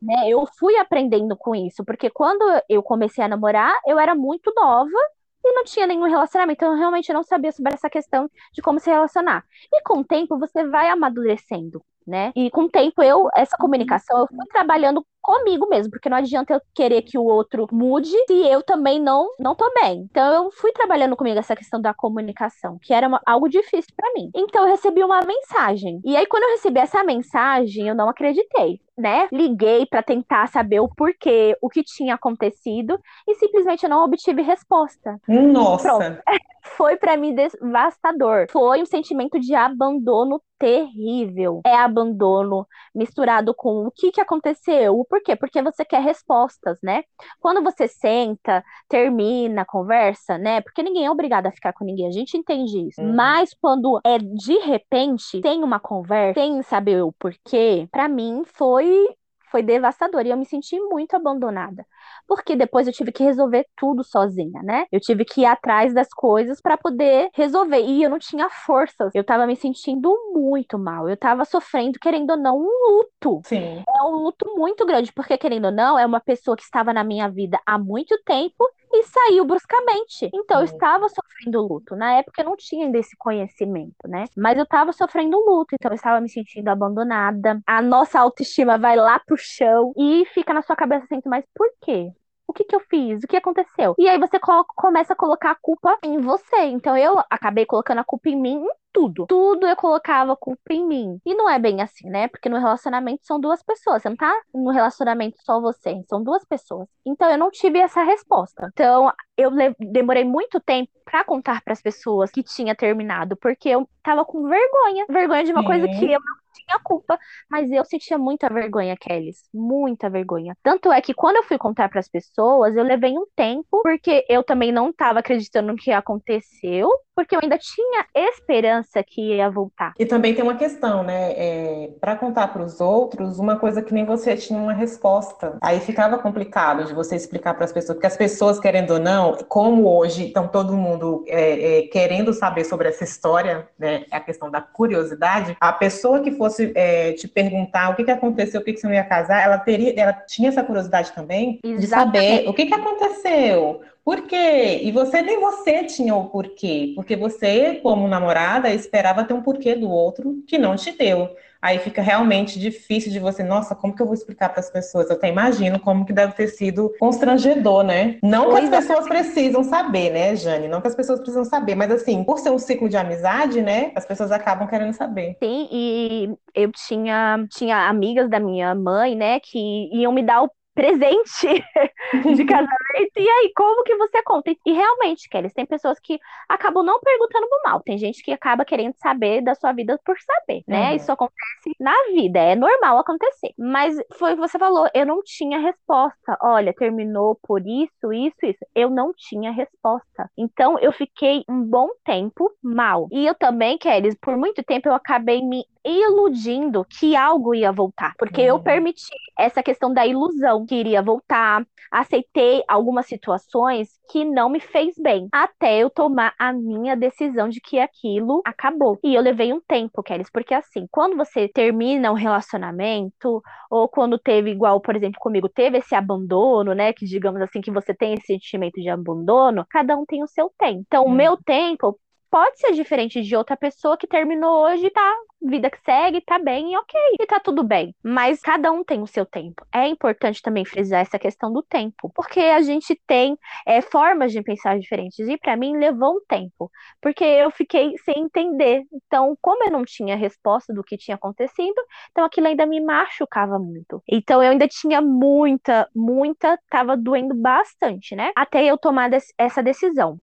né? 0.00 0.28
Eu 0.28 0.46
fui 0.58 0.76
aprendendo 0.76 1.36
com 1.36 1.54
isso, 1.54 1.84
porque 1.84 2.10
quando 2.10 2.44
eu 2.68 2.82
comecei 2.82 3.22
a 3.22 3.28
namorar, 3.28 3.74
eu 3.86 3.98
era 3.98 4.14
muito 4.14 4.52
nova 4.56 4.98
e 5.44 5.52
não 5.52 5.64
tinha 5.64 5.86
nenhum 5.86 6.08
relacionamento, 6.08 6.58
então 6.58 6.72
eu 6.72 6.78
realmente 6.78 7.12
não 7.12 7.22
sabia 7.22 7.52
sobre 7.52 7.72
essa 7.74 7.88
questão 7.88 8.30
de 8.52 8.60
como 8.62 8.78
se 8.78 8.90
relacionar. 8.90 9.44
E 9.72 9.82
com 9.82 10.00
o 10.00 10.04
tempo 10.04 10.38
você 10.38 10.66
vai 10.66 10.88
amadurecendo, 10.88 11.82
né? 12.06 12.32
E 12.34 12.50
com 12.50 12.62
o 12.62 12.70
tempo 12.70 13.02
eu 13.02 13.28
essa 13.34 13.56
comunicação 13.56 14.20
eu 14.20 14.26
fui 14.26 14.46
trabalhando 14.52 15.04
comigo 15.20 15.68
mesmo, 15.68 15.90
porque 15.90 16.08
não 16.08 16.16
adianta 16.16 16.54
eu 16.54 16.60
querer 16.74 17.02
que 17.02 17.18
o 17.18 17.24
outro 17.24 17.66
mude 17.70 18.10
se 18.26 18.46
eu 18.46 18.62
também 18.62 19.00
não 19.00 19.28
não 19.38 19.54
tô 19.54 19.70
bem. 19.80 20.08
Então 20.10 20.44
eu 20.44 20.50
fui 20.50 20.72
trabalhando 20.72 21.16
comigo 21.16 21.38
essa 21.38 21.54
questão 21.56 21.80
da 21.80 21.94
comunicação, 21.94 22.78
que 22.80 22.92
era 22.92 23.06
uma, 23.06 23.20
algo 23.26 23.48
difícil 23.48 23.92
para 23.96 24.12
mim. 24.14 24.30
Então 24.34 24.62
eu 24.64 24.70
recebi 24.70 25.04
uma 25.04 25.20
mensagem. 25.22 26.00
E 26.04 26.16
aí 26.16 26.26
quando 26.26 26.44
eu 26.44 26.50
recebi 26.50 26.80
essa 26.80 27.04
mensagem, 27.04 27.88
eu 27.88 27.94
não 27.94 28.08
acreditei, 28.08 28.80
né? 28.96 29.28
Liguei 29.30 29.86
para 29.86 30.02
tentar 30.02 30.48
saber 30.48 30.80
o 30.80 30.88
porquê, 30.88 31.56
o 31.60 31.68
que 31.68 31.82
tinha 31.84 32.14
acontecido 32.14 32.98
e 33.28 33.34
simplesmente 33.34 33.84
eu 33.84 33.90
não 33.90 34.04
obtive 34.04 34.42
resposta. 34.42 35.18
Nossa. 35.28 35.98
Pronto. 35.98 36.22
Foi 36.76 36.96
para 36.96 37.16
mim 37.16 37.34
devastador. 37.34 38.46
Foi 38.50 38.82
um 38.82 38.86
sentimento 38.86 39.40
de 39.40 39.54
abandono 39.54 40.40
terrível. 40.60 41.62
É 41.66 41.74
abandono 41.74 42.66
misturado 42.94 43.54
com 43.54 43.86
o 43.86 43.90
que 43.90 44.12
que 44.12 44.20
aconteceu, 44.20 45.04
por 45.08 45.22
quê? 45.22 45.34
Porque 45.34 45.62
você 45.62 45.84
quer 45.84 46.02
respostas, 46.02 46.78
né? 46.82 47.02
Quando 47.40 47.62
você 47.62 47.88
senta, 47.88 48.62
termina, 48.86 49.64
conversa, 49.64 50.36
né? 50.36 50.60
Porque 50.60 50.82
ninguém 50.82 51.06
é 51.06 51.10
obrigado 51.10 51.46
a 51.46 51.50
ficar 51.50 51.72
com 51.72 51.84
ninguém, 51.84 52.06
a 52.06 52.12
gente 52.12 52.36
entende 52.36 52.88
isso. 52.88 53.00
Uhum. 53.00 53.14
Mas 53.16 53.54
quando 53.60 53.98
é 54.04 54.18
de 54.18 54.58
repente, 54.58 55.40
tem 55.40 55.64
uma 55.64 55.80
conversa, 55.80 56.38
sem 56.38 56.62
saber 56.62 57.02
o 57.02 57.12
porquê, 57.12 57.88
para 57.90 58.06
mim 58.06 58.42
foi 58.44 59.08
foi 59.50 59.62
devastador 59.62 60.24
e 60.26 60.30
eu 60.30 60.36
me 60.36 60.46
senti 60.46 60.78
muito 60.80 61.14
abandonada 61.14 61.84
porque 62.26 62.54
depois 62.54 62.86
eu 62.86 62.92
tive 62.92 63.12
que 63.12 63.24
resolver 63.24 63.66
tudo 63.76 64.04
sozinha, 64.04 64.62
né? 64.62 64.86
Eu 64.92 65.00
tive 65.00 65.24
que 65.24 65.40
ir 65.42 65.46
atrás 65.46 65.92
das 65.92 66.08
coisas 66.08 66.60
para 66.60 66.76
poder 66.76 67.28
resolver 67.34 67.80
e 67.80 68.02
eu 68.02 68.10
não 68.10 68.18
tinha 68.18 68.48
forças. 68.48 69.12
Eu 69.14 69.24
tava 69.24 69.46
me 69.46 69.56
sentindo 69.56 70.14
muito 70.32 70.78
mal. 70.78 71.08
Eu 71.08 71.16
tava 71.16 71.44
sofrendo, 71.44 71.98
querendo 71.98 72.30
ou 72.30 72.36
não, 72.36 72.56
um 72.58 72.68
luto. 72.98 73.40
Sim. 73.44 73.82
É 73.86 74.02
um 74.04 74.16
luto 74.22 74.46
muito 74.56 74.86
grande, 74.86 75.12
porque 75.12 75.36
querendo 75.36 75.66
ou 75.66 75.72
não, 75.72 75.98
é 75.98 76.06
uma 76.06 76.20
pessoa 76.20 76.56
que 76.56 76.62
estava 76.62 76.92
na 76.92 77.02
minha 77.02 77.28
vida 77.28 77.58
há 77.66 77.78
muito 77.78 78.16
tempo 78.24 78.64
e 78.92 79.02
saiu 79.04 79.44
bruscamente. 79.44 80.30
Então, 80.34 80.58
eu 80.58 80.64
estava 80.64 81.08
sofrendo 81.08 81.62
luto. 81.62 81.94
Na 81.96 82.14
época, 82.14 82.42
eu 82.42 82.46
não 82.46 82.56
tinha 82.56 82.86
ainda 82.86 82.98
esse 82.98 83.16
conhecimento, 83.16 84.08
né? 84.08 84.24
Mas 84.36 84.56
eu 84.58 84.64
estava 84.64 84.92
sofrendo 84.92 85.38
luto, 85.38 85.74
então 85.74 85.90
eu 85.90 85.96
estava 85.96 86.20
me 86.20 86.28
sentindo 86.28 86.68
abandonada. 86.68 87.60
A 87.66 87.80
nossa 87.80 88.18
autoestima 88.18 88.78
vai 88.78 88.96
lá 88.96 89.18
pro 89.20 89.36
chão 89.36 89.92
e 89.96 90.24
fica 90.34 90.52
na 90.52 90.62
sua 90.62 90.76
cabeça 90.76 91.04
assim, 91.04 91.20
mas 91.26 91.44
por 91.54 91.68
quê? 91.80 92.12
o 92.50 92.52
que 92.52 92.64
que 92.64 92.74
eu 92.74 92.80
fiz? 92.80 93.22
O 93.22 93.28
que 93.28 93.36
aconteceu? 93.36 93.94
E 93.96 94.08
aí 94.08 94.18
você 94.18 94.38
começa 94.76 95.12
a 95.12 95.16
colocar 95.16 95.52
a 95.52 95.54
culpa 95.54 95.96
em 96.02 96.18
você. 96.18 96.64
Então 96.64 96.96
eu 96.96 97.22
acabei 97.30 97.64
colocando 97.64 97.98
a 97.98 98.04
culpa 98.04 98.28
em 98.28 98.36
mim 98.36 98.66
tudo. 98.92 99.26
Tudo 99.26 99.66
eu 99.66 99.76
colocava 99.76 100.36
culpa 100.36 100.72
em 100.72 100.86
mim. 100.86 101.20
E 101.24 101.34
não 101.34 101.48
é 101.48 101.58
bem 101.58 101.80
assim, 101.80 102.08
né? 102.08 102.28
Porque 102.28 102.48
no 102.48 102.58
relacionamento 102.58 103.24
são 103.24 103.40
duas 103.40 103.62
pessoas. 103.62 104.02
Você 104.02 104.08
não 104.08 104.16
tá 104.16 104.32
no 104.54 104.70
relacionamento 104.70 105.38
só 105.42 105.60
você, 105.60 106.02
são 106.08 106.22
duas 106.22 106.44
pessoas. 106.44 106.88
Então 107.04 107.30
eu 107.30 107.38
não 107.38 107.50
tive 107.50 107.78
essa 107.78 108.02
resposta. 108.02 108.68
Então 108.72 109.12
eu 109.36 109.50
demorei 109.78 110.24
muito 110.24 110.60
tempo 110.60 110.90
para 111.10 111.24
contar 111.24 111.60
para 111.62 111.72
as 111.72 111.82
pessoas 111.82 112.30
que 112.30 112.42
tinha 112.42 112.74
terminado, 112.74 113.36
porque 113.36 113.68
eu 113.68 113.88
tava 114.02 114.24
com 114.24 114.48
vergonha, 114.48 115.04
vergonha 115.10 115.44
de 115.44 115.52
uma 115.52 115.60
Sim. 115.60 115.66
coisa 115.66 115.88
que 115.88 116.04
eu 116.06 116.20
não 116.20 116.40
tinha 116.52 116.78
culpa, 116.82 117.18
mas 117.50 117.70
eu 117.70 117.84
sentia 117.84 118.18
muita 118.18 118.48
vergonha, 118.48 118.96
Kelly, 118.96 119.32
muita 119.52 120.08
vergonha. 120.08 120.56
Tanto 120.62 120.92
é 120.92 121.00
que 121.00 121.14
quando 121.14 121.36
eu 121.36 121.42
fui 121.42 121.58
contar 121.58 121.88
para 121.88 122.00
as 122.00 122.08
pessoas, 122.08 122.76
eu 122.76 122.84
levei 122.84 123.12
um 123.16 123.26
tempo, 123.36 123.82
porque 123.82 124.24
eu 124.28 124.42
também 124.42 124.72
não 124.72 124.90
estava 124.90 125.20
acreditando 125.20 125.68
no 125.68 125.76
que 125.76 125.90
aconteceu, 125.90 126.88
porque 127.14 127.36
eu 127.36 127.40
ainda 127.42 127.58
tinha 127.58 128.06
esperança 128.14 129.02
que 129.06 129.36
ia 129.36 129.50
voltar. 129.50 129.92
E 129.98 130.06
também 130.06 130.34
tem 130.34 130.42
uma 130.42 130.56
questão, 130.56 131.02
né? 131.02 131.32
É, 131.32 131.90
para 132.00 132.16
contar 132.16 132.48
para 132.48 132.62
os 132.62 132.80
outros, 132.80 133.38
uma 133.38 133.58
coisa 133.58 133.82
que 133.82 133.92
nem 133.92 134.04
você 134.04 134.36
tinha 134.36 134.58
uma 134.58 134.72
resposta. 134.72 135.58
Aí 135.60 135.80
ficava 135.80 136.18
complicado 136.18 136.84
de 136.84 136.94
você 136.94 137.14
explicar 137.16 137.54
para 137.54 137.64
as 137.64 137.72
pessoas, 137.72 137.96
porque 137.96 138.06
as 138.06 138.16
pessoas, 138.16 138.58
querendo 138.58 138.92
ou 138.92 138.98
não, 138.98 139.36
como 139.48 139.86
hoje 139.88 140.28
estão 140.28 140.48
todo 140.48 140.72
mundo 140.76 140.99
é, 141.26 141.78
é, 141.78 141.82
querendo 141.88 142.32
saber 142.32 142.64
sobre 142.64 142.88
essa 142.88 143.04
história, 143.04 143.68
né? 143.78 144.04
A 144.10 144.20
questão 144.20 144.50
da 144.50 144.60
curiosidade, 144.60 145.56
a 145.60 145.72
pessoa 145.72 146.20
que 146.20 146.32
fosse 146.32 146.72
é, 146.74 147.12
te 147.12 147.28
perguntar 147.28 147.90
o 147.90 147.94
que, 147.94 148.04
que 148.04 148.10
aconteceu, 148.10 148.60
o 148.60 148.64
que, 148.64 148.72
que 148.72 148.80
você 148.80 148.86
não 148.86 148.94
ia 148.94 149.04
casar, 149.04 149.42
ela 149.42 149.58
teria, 149.58 149.94
ela 150.00 150.12
tinha 150.12 150.48
essa 150.48 150.62
curiosidade 150.62 151.12
também 151.12 151.58
Exatamente. 151.62 151.80
de 151.80 151.86
saber 151.86 152.48
o 152.48 152.54
que, 152.54 152.66
que 152.66 152.74
aconteceu. 152.74 153.80
Por 154.10 154.22
quê? 154.22 154.80
E 154.82 154.90
você 154.90 155.22
nem 155.22 155.38
você 155.38 155.84
tinha 155.84 156.16
o 156.16 156.28
porquê, 156.30 156.94
porque 156.96 157.14
você, 157.14 157.76
como 157.80 158.08
namorada, 158.08 158.68
esperava 158.74 159.22
ter 159.22 159.34
um 159.34 159.40
porquê 159.40 159.76
do 159.76 159.88
outro 159.88 160.42
que 160.48 160.58
não 160.58 160.74
te 160.74 160.90
deu. 160.90 161.30
Aí 161.62 161.78
fica 161.78 162.02
realmente 162.02 162.58
difícil 162.58 163.12
de 163.12 163.20
você, 163.20 163.44
nossa, 163.44 163.72
como 163.72 163.94
que 163.94 164.02
eu 164.02 164.06
vou 164.06 164.14
explicar 164.14 164.48
para 164.48 164.58
as 164.58 164.68
pessoas? 164.68 165.08
Eu 165.08 165.14
até 165.14 165.28
imagino 165.28 165.78
como 165.78 166.04
que 166.04 166.12
deve 166.12 166.32
ter 166.32 166.48
sido 166.48 166.92
constrangedor, 166.98 167.84
né? 167.84 168.18
Não 168.20 168.50
pois 168.50 168.68
que 168.68 168.74
as 168.74 168.84
é. 168.84 168.88
pessoas 168.88 169.06
é. 169.06 169.08
precisam 169.10 169.62
saber, 169.62 170.10
né, 170.10 170.34
Jane? 170.34 170.66
Não 170.66 170.80
que 170.80 170.88
as 170.88 170.96
pessoas 170.96 171.20
precisam 171.20 171.44
saber, 171.44 171.76
mas 171.76 171.92
assim, 171.92 172.24
por 172.24 172.40
ser 172.40 172.50
um 172.50 172.58
ciclo 172.58 172.88
de 172.88 172.96
amizade, 172.96 173.62
né, 173.62 173.92
as 173.94 174.04
pessoas 174.04 174.32
acabam 174.32 174.66
querendo 174.66 174.92
saber. 174.92 175.36
Sim, 175.40 175.68
e 175.70 176.34
eu 176.52 176.72
tinha, 176.72 177.46
tinha 177.48 177.88
amigas 177.88 178.28
da 178.28 178.40
minha 178.40 178.74
mãe, 178.74 179.14
né, 179.14 179.38
que 179.38 179.88
iam 179.92 180.10
me 180.10 180.24
dar 180.24 180.42
o 180.42 180.50
presente 180.74 181.46
de 182.36 182.44
casamento. 182.44 183.16
E 183.16 183.28
aí, 183.28 183.52
como 183.54 183.82
que 183.84 183.96
você 183.96 184.22
conta? 184.22 184.50
E 184.50 184.72
realmente, 184.72 185.28
Kelly, 185.28 185.52
tem 185.52 185.66
pessoas 185.66 185.98
que 186.00 186.18
acabam 186.48 186.84
não 186.84 187.00
perguntando 187.00 187.48
por 187.48 187.62
mal. 187.64 187.82
Tem 187.82 187.98
gente 187.98 188.22
que 188.22 188.32
acaba 188.32 188.64
querendo 188.64 188.94
saber 188.96 189.42
da 189.42 189.54
sua 189.54 189.72
vida 189.72 189.98
por 190.04 190.16
saber, 190.20 190.62
né? 190.66 190.90
Uhum. 190.90 190.96
Isso 190.96 191.12
acontece 191.12 191.74
na 191.78 191.94
vida, 192.12 192.38
é 192.38 192.54
normal 192.54 192.98
acontecer. 192.98 193.52
Mas 193.58 193.96
foi 194.14 194.32
o 194.32 194.34
que 194.36 194.48
você 194.48 194.58
falou, 194.58 194.88
eu 194.94 195.06
não 195.06 195.22
tinha 195.22 195.58
resposta. 195.58 196.38
Olha, 196.42 196.72
terminou 196.72 197.38
por 197.42 197.60
isso, 197.66 198.12
isso, 198.12 198.38
isso. 198.42 198.66
Eu 198.74 198.90
não 198.90 199.12
tinha 199.14 199.50
resposta. 199.50 200.30
Então, 200.36 200.78
eu 200.78 200.92
fiquei 200.92 201.44
um 201.48 201.62
bom 201.62 201.88
tempo 202.04 202.50
mal. 202.62 203.08
E 203.10 203.26
eu 203.26 203.34
também, 203.34 203.78
Kelly, 203.78 204.16
por 204.20 204.36
muito 204.36 204.62
tempo 204.62 204.88
eu 204.88 204.94
acabei 204.94 205.42
me 205.42 205.64
iludindo 205.84 206.84
que 206.84 207.16
algo 207.16 207.54
ia 207.54 207.72
voltar, 207.72 208.14
porque 208.18 208.42
uhum. 208.42 208.48
eu 208.48 208.60
permiti 208.60 209.10
essa 209.38 209.62
questão 209.62 209.92
da 209.92 210.06
ilusão 210.06 210.66
que 210.66 210.74
iria 210.74 211.02
voltar, 211.02 211.66
aceitei 211.90 212.62
algumas 212.68 213.06
situações 213.06 213.88
que 214.10 214.24
não 214.24 214.48
me 214.48 214.60
fez 214.60 214.94
bem, 214.98 215.28
até 215.32 215.78
eu 215.78 215.88
tomar 215.88 216.34
a 216.38 216.52
minha 216.52 216.94
decisão 216.96 217.48
de 217.48 217.60
que 217.60 217.78
aquilo 217.78 218.42
acabou. 218.44 218.98
E 219.02 219.14
eu 219.14 219.22
levei 219.22 219.52
um 219.52 219.60
tempo, 219.60 220.02
Kelly, 220.02 220.24
porque 220.32 220.52
assim, 220.52 220.86
quando 220.90 221.16
você 221.16 221.48
termina 221.48 222.10
um 222.10 222.14
relacionamento, 222.14 223.42
ou 223.70 223.88
quando 223.88 224.18
teve, 224.18 224.50
igual, 224.50 224.80
por 224.80 224.96
exemplo, 224.96 225.18
comigo, 225.20 225.48
teve 225.48 225.78
esse 225.78 225.94
abandono, 225.94 226.74
né, 226.74 226.92
que 226.92 227.06
digamos 227.06 227.40
assim, 227.40 227.60
que 227.60 227.70
você 227.70 227.94
tem 227.94 228.14
esse 228.14 228.26
sentimento 228.26 228.80
de 228.80 228.88
abandono, 228.88 229.64
cada 229.70 229.96
um 229.96 230.04
tem 230.04 230.22
o 230.22 230.28
seu 230.28 230.52
tempo. 230.58 230.84
Então, 230.86 231.04
o 231.04 231.10
meu 231.10 231.36
tempo 231.36 231.98
pode 232.30 232.58
ser 232.58 232.72
diferente 232.72 233.22
de 233.22 233.36
outra 233.36 233.56
pessoa 233.56 233.96
que 233.96 234.06
terminou 234.06 234.64
hoje 234.64 234.86
e 234.86 234.90
tá 234.90 235.16
vida 235.42 235.70
que 235.70 235.80
segue, 235.82 236.20
tá 236.20 236.38
bem 236.38 236.76
ok, 236.76 237.00
e 237.18 237.26
tá 237.26 237.40
tudo 237.40 237.62
bem. 237.62 237.94
Mas 238.02 238.40
cada 238.40 238.70
um 238.70 238.84
tem 238.84 239.02
o 239.02 239.06
seu 239.06 239.24
tempo. 239.24 239.64
É 239.72 239.88
importante 239.88 240.42
também 240.42 240.64
frisar 240.64 241.00
essa 241.00 241.18
questão 241.18 241.52
do 241.52 241.62
tempo, 241.62 242.10
porque 242.14 242.40
a 242.40 242.60
gente 242.60 242.94
tem 243.06 243.38
é, 243.66 243.80
formas 243.80 244.32
de 244.32 244.42
pensar 244.42 244.78
diferentes. 244.78 245.26
E 245.26 245.38
para 245.38 245.56
mim 245.56 245.78
levou 245.78 246.16
um 246.16 246.20
tempo, 246.28 246.70
porque 247.00 247.24
eu 247.24 247.50
fiquei 247.50 247.94
sem 248.04 248.24
entender. 248.24 248.82
Então, 248.92 249.36
como 249.40 249.64
eu 249.64 249.70
não 249.70 249.84
tinha 249.84 250.16
resposta 250.16 250.72
do 250.74 250.84
que 250.84 250.98
tinha 250.98 251.14
acontecido, 251.14 251.80
então 252.10 252.24
aquilo 252.24 252.46
ainda 252.46 252.66
me 252.66 252.80
machucava 252.80 253.58
muito. 253.58 254.02
Então 254.06 254.42
eu 254.42 254.50
ainda 254.50 254.68
tinha 254.68 255.00
muita, 255.00 255.88
muita, 255.94 256.58
tava 256.68 256.96
doendo 256.96 257.34
bastante, 257.34 258.14
né? 258.14 258.30
Até 258.36 258.64
eu 258.64 258.76
tomar 258.76 259.10
essa 259.38 259.62
decisão. 259.62 260.18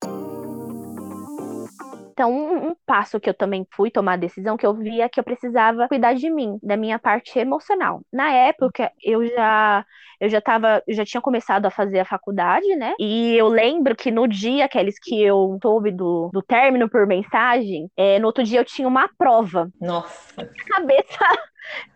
Então, 2.13 2.31
um, 2.31 2.67
um, 2.69 2.75
passo 2.85 3.19
que 3.19 3.27
eu 3.27 3.33
também 3.33 3.65
fui 3.71 3.89
tomar 3.89 4.13
a 4.13 4.17
decisão, 4.17 4.55
que 4.55 4.65
eu 4.65 4.73
via 4.75 5.09
que 5.09 5.19
eu 5.19 5.23
precisava 5.23 5.87
cuidar 5.87 6.13
de 6.13 6.29
mim, 6.29 6.59
da 6.61 6.77
minha 6.77 6.99
parte 6.99 7.39
emocional. 7.39 8.01
Na 8.13 8.31
época, 8.31 8.91
eu 9.03 9.25
já 9.25 9.83
eu 10.19 10.29
já 10.29 10.39
tava, 10.39 10.81
eu 10.87 10.95
já 10.95 11.03
tinha 11.03 11.19
começado 11.19 11.65
a 11.65 11.71
fazer 11.71 11.99
a 11.99 12.05
faculdade, 12.05 12.75
né? 12.75 12.93
E 12.99 13.35
eu 13.35 13.47
lembro 13.47 13.95
que 13.95 14.11
no 14.11 14.27
dia, 14.27 14.65
aqueles 14.65 14.97
que 14.97 15.21
eu 15.21 15.57
soube 15.61 15.91
do, 15.91 16.29
do 16.31 16.41
término 16.41 16.87
por 16.87 17.05
mensagem, 17.05 17.89
é, 17.97 18.19
no 18.19 18.27
outro 18.27 18.43
dia 18.43 18.59
eu 18.59 18.65
tinha 18.65 18.87
uma 18.87 19.09
prova. 19.17 19.69
Nossa. 19.81 20.13
A 20.37 20.75
cabeça 20.75 21.25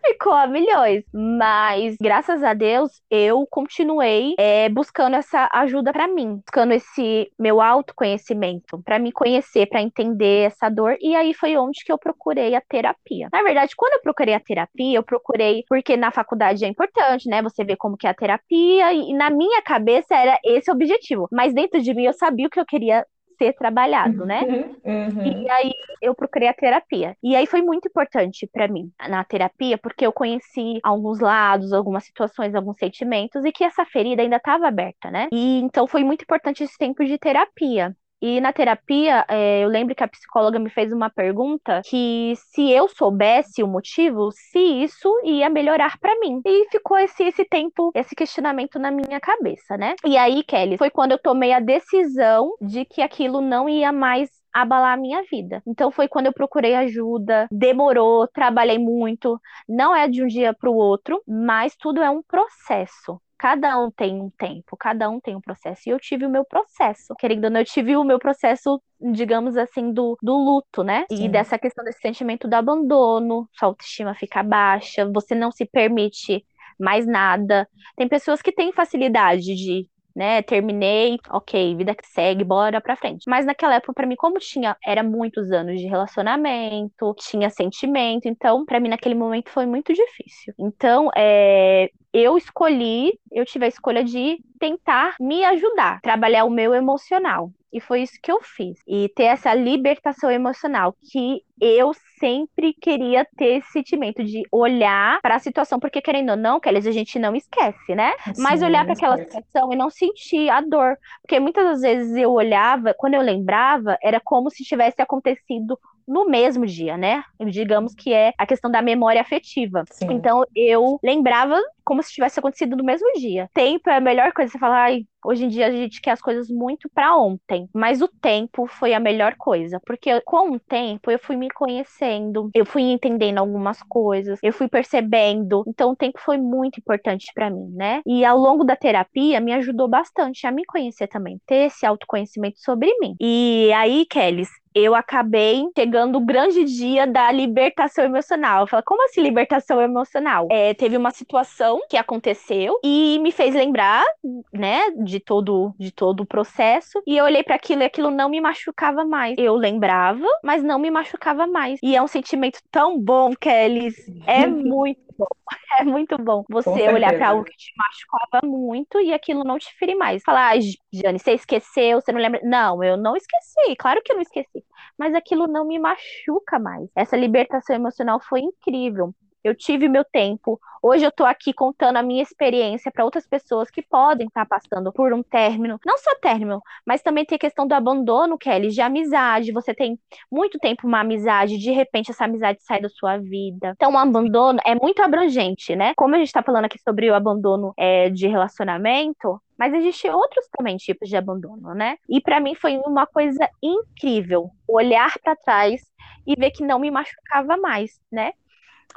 ficou 0.04 0.32
a 0.32 0.46
milhões. 0.46 1.04
Mas, 1.12 1.96
graças 2.00 2.42
a 2.42 2.54
Deus, 2.54 2.90
eu 3.10 3.46
continuei 3.50 4.34
é, 4.38 4.68
buscando 4.68 5.16
essa 5.16 5.48
ajuda 5.52 5.92
para 5.92 6.08
mim, 6.08 6.36
buscando 6.36 6.72
esse 6.72 7.30
meu 7.38 7.60
autoconhecimento, 7.60 8.80
para 8.84 8.98
me 8.98 9.12
conhecer, 9.12 9.66
para 9.66 9.82
entender 9.82 10.46
essa 10.46 10.68
dor. 10.68 10.96
E 11.00 11.14
aí 11.14 11.34
foi 11.34 11.56
onde 11.56 11.84
que 11.84 11.92
eu 11.92 11.98
procurei 11.98 12.54
a 12.54 12.60
terapia. 12.60 13.28
Na 13.32 13.42
verdade, 13.42 13.74
quando 13.76 13.94
eu 13.94 14.02
procurei 14.02 14.34
a 14.34 14.40
terapia, 14.40 14.98
eu 14.98 15.02
procurei 15.02 15.64
porque 15.68 15.96
na 15.96 16.10
faculdade 16.10 16.64
é 16.64 16.68
importante, 16.68 17.28
né? 17.28 17.42
Você 17.42 17.64
vê 17.64 17.76
como 17.76 17.96
que 17.96 18.06
é 18.06 18.10
a 18.10 18.14
terapia, 18.14 18.92
e 18.92 19.12
na 19.14 19.30
minha 19.30 19.62
cabeça 19.62 20.14
era 20.14 20.38
esse 20.44 20.70
o 20.70 20.74
objetivo. 20.74 21.28
Mas 21.30 21.54
dentro 21.54 21.80
de 21.80 21.94
mim 21.94 22.04
eu 22.04 22.12
sabia 22.12 22.46
o 22.46 22.50
que 22.50 22.60
eu 22.60 22.66
queria 22.66 23.04
ser 23.38 23.54
trabalhado, 23.54 24.26
né? 24.26 24.42
Uhum. 24.84 25.44
E 25.44 25.50
aí 25.50 25.72
eu 26.02 26.14
procurei 26.14 26.48
a 26.48 26.54
terapia. 26.54 27.16
E 27.22 27.34
aí 27.36 27.46
foi 27.46 27.62
muito 27.62 27.88
importante 27.88 28.48
para 28.52 28.68
mim 28.68 28.90
na 29.08 29.24
terapia, 29.24 29.78
porque 29.78 30.04
eu 30.04 30.12
conheci 30.12 30.80
alguns 30.82 31.20
lados, 31.20 31.72
algumas 31.72 32.04
situações, 32.04 32.54
alguns 32.54 32.76
sentimentos 32.78 33.44
e 33.44 33.52
que 33.52 33.64
essa 33.64 33.84
ferida 33.86 34.22
ainda 34.22 34.36
estava 34.36 34.66
aberta, 34.68 35.10
né? 35.10 35.28
E 35.32 35.60
então 35.60 35.86
foi 35.86 36.04
muito 36.04 36.22
importante 36.22 36.62
esse 36.64 36.76
tempo 36.76 37.04
de 37.04 37.18
terapia. 37.18 37.96
E 38.20 38.40
na 38.40 38.52
terapia, 38.52 39.24
é, 39.28 39.64
eu 39.64 39.68
lembro 39.68 39.94
que 39.94 40.02
a 40.02 40.08
psicóloga 40.08 40.58
me 40.58 40.70
fez 40.70 40.92
uma 40.92 41.08
pergunta 41.08 41.82
que 41.84 42.34
se 42.36 42.70
eu 42.70 42.88
soubesse 42.88 43.62
o 43.62 43.68
motivo, 43.68 44.30
se 44.32 44.58
isso 44.58 45.08
ia 45.24 45.48
melhorar 45.48 45.98
para 45.98 46.18
mim. 46.18 46.40
E 46.44 46.68
ficou 46.70 46.98
esse, 46.98 47.22
esse 47.24 47.44
tempo, 47.44 47.92
esse 47.94 48.14
questionamento 48.14 48.78
na 48.78 48.90
minha 48.90 49.20
cabeça, 49.20 49.76
né? 49.76 49.94
E 50.04 50.16
aí, 50.16 50.42
Kelly, 50.42 50.76
foi 50.78 50.90
quando 50.90 51.12
eu 51.12 51.18
tomei 51.18 51.52
a 51.52 51.60
decisão 51.60 52.54
de 52.60 52.84
que 52.84 53.02
aquilo 53.02 53.40
não 53.40 53.68
ia 53.68 53.92
mais 53.92 54.28
abalar 54.52 54.94
a 54.94 55.00
minha 55.00 55.22
vida. 55.30 55.62
Então 55.66 55.90
foi 55.90 56.08
quando 56.08 56.26
eu 56.26 56.32
procurei 56.32 56.74
ajuda, 56.74 57.46
demorou, 57.50 58.26
trabalhei 58.26 58.78
muito, 58.78 59.40
não 59.68 59.94
é 59.94 60.08
de 60.08 60.22
um 60.22 60.26
dia 60.26 60.52
para 60.54 60.70
o 60.70 60.74
outro, 60.74 61.22
mas 61.26 61.76
tudo 61.76 62.02
é 62.02 62.10
um 62.10 62.22
processo. 62.22 63.20
Cada 63.38 63.78
um 63.78 63.90
tem 63.90 64.20
um 64.20 64.30
tempo, 64.30 64.76
cada 64.76 65.08
um 65.08 65.20
tem 65.20 65.36
um 65.36 65.40
processo. 65.40 65.82
E 65.86 65.90
eu 65.90 66.00
tive 66.00 66.26
o 66.26 66.30
meu 66.30 66.44
processo. 66.44 67.14
Querendo 67.18 67.44
ou 67.44 67.50
não, 67.50 67.60
eu 67.60 67.64
tive 67.64 67.96
o 67.96 68.04
meu 68.04 68.18
processo, 68.18 68.82
digamos 69.12 69.56
assim, 69.56 69.92
do, 69.92 70.18
do 70.20 70.36
luto, 70.36 70.82
né? 70.82 71.06
Sim. 71.10 71.26
E 71.26 71.28
dessa 71.28 71.58
questão 71.58 71.84
desse 71.84 72.00
sentimento 72.00 72.48
do 72.48 72.54
abandono, 72.54 73.48
sua 73.52 73.68
autoestima 73.68 74.14
fica 74.14 74.42
baixa, 74.42 75.08
você 75.12 75.34
não 75.34 75.52
se 75.52 75.64
permite 75.64 76.44
mais 76.78 77.06
nada. 77.06 77.68
Tem 77.96 78.08
pessoas 78.08 78.42
que 78.42 78.52
têm 78.52 78.72
facilidade 78.72 79.54
de 79.54 79.88
né? 80.18 80.42
Terminei, 80.42 81.16
ok, 81.30 81.76
vida 81.76 81.94
que 81.94 82.04
segue, 82.04 82.42
bora 82.42 82.80
pra 82.80 82.96
frente. 82.96 83.22
Mas 83.28 83.46
naquela 83.46 83.76
época, 83.76 83.92
para 83.94 84.06
mim, 84.06 84.16
como 84.16 84.40
tinha, 84.40 84.76
era 84.84 85.00
muitos 85.00 85.52
anos 85.52 85.80
de 85.80 85.86
relacionamento, 85.86 87.14
tinha 87.20 87.48
sentimento, 87.48 88.26
então, 88.26 88.64
para 88.64 88.80
mim, 88.80 88.88
naquele 88.88 89.14
momento 89.14 89.48
foi 89.50 89.64
muito 89.64 89.94
difícil. 89.94 90.52
Então, 90.58 91.08
é, 91.16 91.88
eu 92.12 92.36
escolhi, 92.36 93.18
eu 93.30 93.44
tive 93.44 93.66
a 93.66 93.68
escolha 93.68 94.02
de 94.02 94.38
tentar 94.58 95.14
me 95.20 95.44
ajudar, 95.44 96.00
trabalhar 96.00 96.44
o 96.44 96.50
meu 96.50 96.74
emocional. 96.74 97.50
E 97.72 97.80
foi 97.80 98.02
isso 98.02 98.18
que 98.22 98.32
eu 98.32 98.40
fiz. 98.42 98.78
E 98.86 99.10
ter 99.10 99.24
essa 99.24 99.52
libertação 99.52 100.30
emocional 100.30 100.94
que 101.12 101.42
eu 101.60 101.92
sempre 102.18 102.72
queria 102.72 103.26
ter 103.36 103.58
esse 103.58 103.70
sentimento 103.72 104.24
de 104.24 104.42
olhar 104.50 105.20
para 105.20 105.36
a 105.36 105.38
situação, 105.38 105.78
porque 105.78 106.00
querendo 106.00 106.30
ou 106.30 106.36
não, 106.36 106.58
Kelly, 106.58 106.78
a 106.78 106.92
gente 106.92 107.18
não 107.18 107.36
esquece, 107.36 107.94
né? 107.94 108.14
Sim, 108.34 108.42
Mas 108.42 108.62
olhar 108.62 108.84
para 108.84 108.94
aquela 108.94 109.18
situação 109.18 109.72
e 109.72 109.76
não 109.76 109.90
sentir 109.90 110.48
a 110.48 110.60
dor. 110.60 110.96
Porque 111.20 111.38
muitas 111.38 111.64
das 111.64 111.80
vezes 111.82 112.16
eu 112.16 112.32
olhava, 112.32 112.94
quando 112.96 113.14
eu 113.14 113.22
lembrava, 113.22 113.98
era 114.02 114.18
como 114.18 114.50
se 114.50 114.64
tivesse 114.64 115.02
acontecido 115.02 115.78
no 116.06 116.24
mesmo 116.24 116.64
dia, 116.64 116.96
né? 116.96 117.22
Digamos 117.38 117.94
que 117.94 118.14
é 118.14 118.32
a 118.38 118.46
questão 118.46 118.70
da 118.70 118.80
memória 118.80 119.20
afetiva. 119.20 119.84
Sim. 119.90 120.06
Então 120.12 120.42
eu 120.56 120.98
lembrava 121.02 121.60
como 121.88 122.02
se 122.02 122.12
tivesse 122.12 122.38
acontecido 122.38 122.76
no 122.76 122.84
mesmo 122.84 123.10
dia. 123.14 123.48
Tempo 123.54 123.88
é 123.88 123.96
a 123.96 124.00
melhor 124.00 124.30
coisa. 124.34 124.52
Você 124.52 124.58
fala, 124.58 124.76
ai, 124.76 125.06
hoje 125.24 125.46
em 125.46 125.48
dia 125.48 125.68
a 125.68 125.70
gente 125.70 126.02
quer 126.02 126.10
as 126.10 126.20
coisas 126.20 126.50
muito 126.50 126.86
para 126.94 127.16
ontem, 127.16 127.66
mas 127.74 128.02
o 128.02 128.08
tempo 128.08 128.66
foi 128.66 128.92
a 128.92 129.00
melhor 129.00 129.34
coisa, 129.36 129.80
porque 129.86 130.20
com 130.20 130.52
o 130.52 130.60
tempo 130.60 131.10
eu 131.10 131.18
fui 131.18 131.34
me 131.34 131.48
conhecendo, 131.50 132.50
eu 132.54 132.66
fui 132.66 132.82
entendendo 132.82 133.38
algumas 133.38 133.82
coisas, 133.82 134.38
eu 134.42 134.52
fui 134.52 134.68
percebendo. 134.68 135.64
Então 135.66 135.92
o 135.92 135.96
tempo 135.96 136.20
foi 136.20 136.36
muito 136.36 136.78
importante 136.78 137.32
para 137.34 137.48
mim, 137.48 137.70
né? 137.74 138.02
E 138.04 138.22
ao 138.22 138.36
longo 138.36 138.64
da 138.64 138.76
terapia 138.76 139.40
me 139.40 139.54
ajudou 139.54 139.88
bastante 139.88 140.46
a 140.46 140.52
me 140.52 140.66
conhecer 140.66 141.06
também, 141.06 141.40
ter 141.46 141.68
esse 141.68 141.86
autoconhecimento 141.86 142.60
sobre 142.60 142.94
mim. 143.00 143.16
E 143.18 143.72
aí, 143.74 144.04
Kelly, 144.04 144.44
eu 144.74 144.94
acabei 144.94 145.64
chegando 145.76 146.18
o 146.18 146.24
grande 146.24 146.64
dia 146.64 147.06
da 147.06 147.30
libertação 147.32 148.04
emocional. 148.04 148.62
Eu 148.62 148.66
falo, 148.66 148.82
como 148.84 149.04
assim 149.04 149.22
libertação 149.22 149.80
emocional? 149.80 150.46
É, 150.50 150.74
teve 150.74 150.96
uma 150.96 151.10
situação 151.10 151.77
que 151.88 151.96
aconteceu 151.96 152.78
e 152.82 153.18
me 153.20 153.32
fez 153.32 153.54
lembrar, 153.54 154.04
né, 154.52 154.90
de 155.04 155.20
todo, 155.20 155.74
de 155.78 155.90
todo 155.90 156.20
o 156.22 156.26
processo. 156.26 157.02
E 157.06 157.16
eu 157.16 157.24
olhei 157.24 157.42
para 157.42 157.56
aquilo 157.56 157.82
e 157.82 157.84
aquilo 157.84 158.10
não 158.10 158.28
me 158.28 158.40
machucava 158.40 159.04
mais. 159.04 159.36
Eu 159.38 159.54
lembrava, 159.56 160.26
mas 160.42 160.62
não 160.62 160.78
me 160.78 160.90
machucava 160.90 161.46
mais. 161.46 161.78
E 161.82 161.96
é 161.96 162.02
um 162.02 162.06
sentimento 162.06 162.60
tão 162.70 162.98
bom, 163.00 163.34
Kelly. 163.34 163.88
É 164.26 164.46
muito 164.46 165.00
bom. 165.18 165.26
É 165.80 165.84
muito 165.84 166.18
bom 166.18 166.44
você 166.48 166.88
olhar 166.88 167.14
para 167.14 167.28
algo 167.28 167.44
que 167.44 167.56
te 167.56 167.72
machucava 167.76 168.44
muito 168.44 169.00
e 169.00 169.12
aquilo 169.12 169.44
não 169.44 169.58
te 169.58 169.72
ferir 169.78 169.96
mais. 169.96 170.22
Falar, 170.24 170.56
ah, 170.56 170.60
Jane, 170.92 171.18
você 171.18 171.32
esqueceu, 171.32 172.00
você 172.00 172.10
não 172.10 172.20
lembra. 172.20 172.40
Não, 172.42 172.82
eu 172.82 172.96
não 172.96 173.16
esqueci. 173.16 173.76
Claro 173.78 174.00
que 174.02 174.10
eu 174.10 174.16
não 174.16 174.22
esqueci. 174.22 174.64
Mas 174.98 175.14
aquilo 175.14 175.46
não 175.46 175.64
me 175.64 175.78
machuca 175.78 176.58
mais. 176.58 176.88
Essa 176.96 177.16
libertação 177.16 177.76
emocional 177.76 178.20
foi 178.20 178.40
incrível 178.40 179.14
eu 179.42 179.54
tive 179.54 179.88
meu 179.88 180.04
tempo. 180.04 180.60
Hoje 180.82 181.04
eu 181.04 181.10
tô 181.10 181.24
aqui 181.24 181.52
contando 181.52 181.96
a 181.96 182.02
minha 182.02 182.22
experiência 182.22 182.90
para 182.90 183.04
outras 183.04 183.26
pessoas 183.26 183.70
que 183.70 183.82
podem 183.82 184.28
estar 184.28 184.46
tá 184.46 184.58
passando 184.58 184.92
por 184.92 185.12
um 185.12 185.22
término, 185.22 185.78
não 185.84 185.98
só 185.98 186.14
término, 186.20 186.62
mas 186.86 187.02
também 187.02 187.24
tem 187.24 187.36
a 187.36 187.38
questão 187.38 187.66
do 187.66 187.72
abandono, 187.72 188.38
Kelly, 188.38 188.68
de 188.68 188.80
amizade. 188.80 189.52
Você 189.52 189.74
tem 189.74 189.98
muito 190.30 190.58
tempo 190.58 190.86
uma 190.86 191.00
amizade, 191.00 191.58
de 191.58 191.70
repente 191.70 192.10
essa 192.10 192.24
amizade 192.24 192.62
sai 192.62 192.80
da 192.80 192.88
sua 192.88 193.18
vida. 193.18 193.72
Então, 193.76 193.92
o 193.92 193.98
abandono 193.98 194.60
é 194.64 194.74
muito 194.74 195.02
abrangente, 195.02 195.74
né? 195.74 195.92
Como 195.96 196.14
a 196.14 196.18
gente 196.18 196.32
tá 196.32 196.42
falando 196.42 196.66
aqui 196.66 196.78
sobre 196.80 197.10
o 197.10 197.14
abandono 197.14 197.72
é, 197.76 198.08
de 198.10 198.28
relacionamento, 198.28 199.40
mas 199.58 199.74
existem 199.74 200.10
outros 200.12 200.46
também 200.56 200.76
tipos 200.76 201.08
de 201.08 201.16
abandono, 201.16 201.74
né? 201.74 201.96
E 202.08 202.20
para 202.20 202.38
mim 202.38 202.54
foi 202.54 202.76
uma 202.86 203.06
coisa 203.06 203.48
incrível 203.60 204.50
olhar 204.68 205.12
para 205.22 205.34
trás 205.34 205.80
e 206.24 206.34
ver 206.38 206.52
que 206.52 206.64
não 206.64 206.78
me 206.78 206.90
machucava 206.90 207.56
mais, 207.56 208.00
né? 208.12 208.32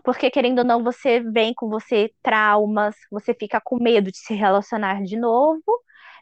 Porque, 0.04 0.32
querendo 0.32 0.60
ou 0.60 0.66
não, 0.66 0.84
você 0.84 1.20
vem 1.20 1.54
com 1.54 1.70
você 1.70 2.12
traumas, 2.24 2.96
você 3.12 3.34
fica 3.34 3.62
com 3.64 3.78
medo 3.82 4.12
de 4.12 4.18
se 4.18 4.34
relacionar 4.34 5.04
de 5.04 5.18
novo 5.18 5.64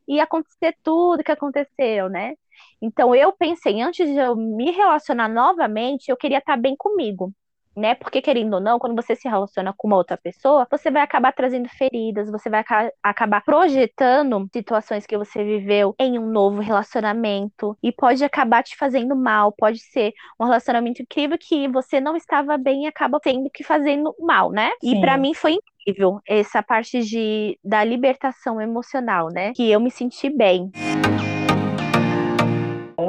e 0.08 0.20
acontecer 0.20 0.76
tudo 0.84 1.24
que 1.24 1.32
aconteceu, 1.32 2.10
né? 2.10 2.34
Então, 2.82 3.16
eu 3.16 3.32
pensei, 3.34 3.82
antes 3.82 4.08
de 4.08 4.18
eu 4.18 4.36
me 4.36 4.72
relacionar 4.72 5.30
novamente, 5.30 6.10
eu 6.10 6.18
queria 6.18 6.40
estar 6.40 6.58
bem 6.58 6.76
comigo 6.78 7.34
né? 7.80 7.96
Porque, 7.96 8.22
querendo 8.22 8.54
ou 8.54 8.60
não, 8.60 8.78
quando 8.78 8.96
você 8.96 9.16
se 9.16 9.28
relaciona 9.28 9.74
com 9.76 9.88
uma 9.88 9.98
outra 9.98 10.18
pessoa, 10.18 10.68
você 10.70 10.92
vai 10.92 11.02
acabar 11.02 11.32
trazendo 11.32 11.68
feridas, 11.70 12.30
você 12.30 12.50
vai 12.50 12.64
acabar 13.02 13.44
projetando 13.44 14.48
situações 14.54 15.06
que 15.06 15.18
você 15.18 15.44
viveu 15.44 15.96
em 16.00 16.20
um 16.20 16.28
novo 16.28 16.62
relacionamento 16.62 17.78
e 17.82 17.92
pode 17.92 18.24
acabar 18.24 18.64
te 18.64 18.76
fazendo 18.76 19.16
mal, 19.16 19.52
pode 19.52 19.80
ser 19.80 20.14
um 20.40 20.46
relacionamento 20.46 21.02
incrível 21.02 21.38
que 21.40 21.68
você 21.68 22.00
não 22.00 22.16
estava 22.16 22.58
bem 22.58 22.84
e 22.84 22.88
acaba 22.88 23.20
tendo 23.20 23.50
que 23.50 23.64
fazendo 23.64 24.14
mal, 24.20 24.52
né? 24.52 24.72
Sim. 24.82 24.98
E 24.98 25.02
para 25.02 25.18
mim 25.18 25.34
foi 25.34 25.58
incrível 25.88 26.20
essa 26.28 26.62
parte 26.62 27.02
de 27.04 27.58
da 27.64 27.84
libertação 27.84 28.62
emocional, 28.62 29.30
né? 29.30 29.54
Que 29.54 29.70
eu 29.72 29.80
me 29.80 29.90
senti 29.90 30.30
bem. 30.30 30.72
Então, 30.76 31.29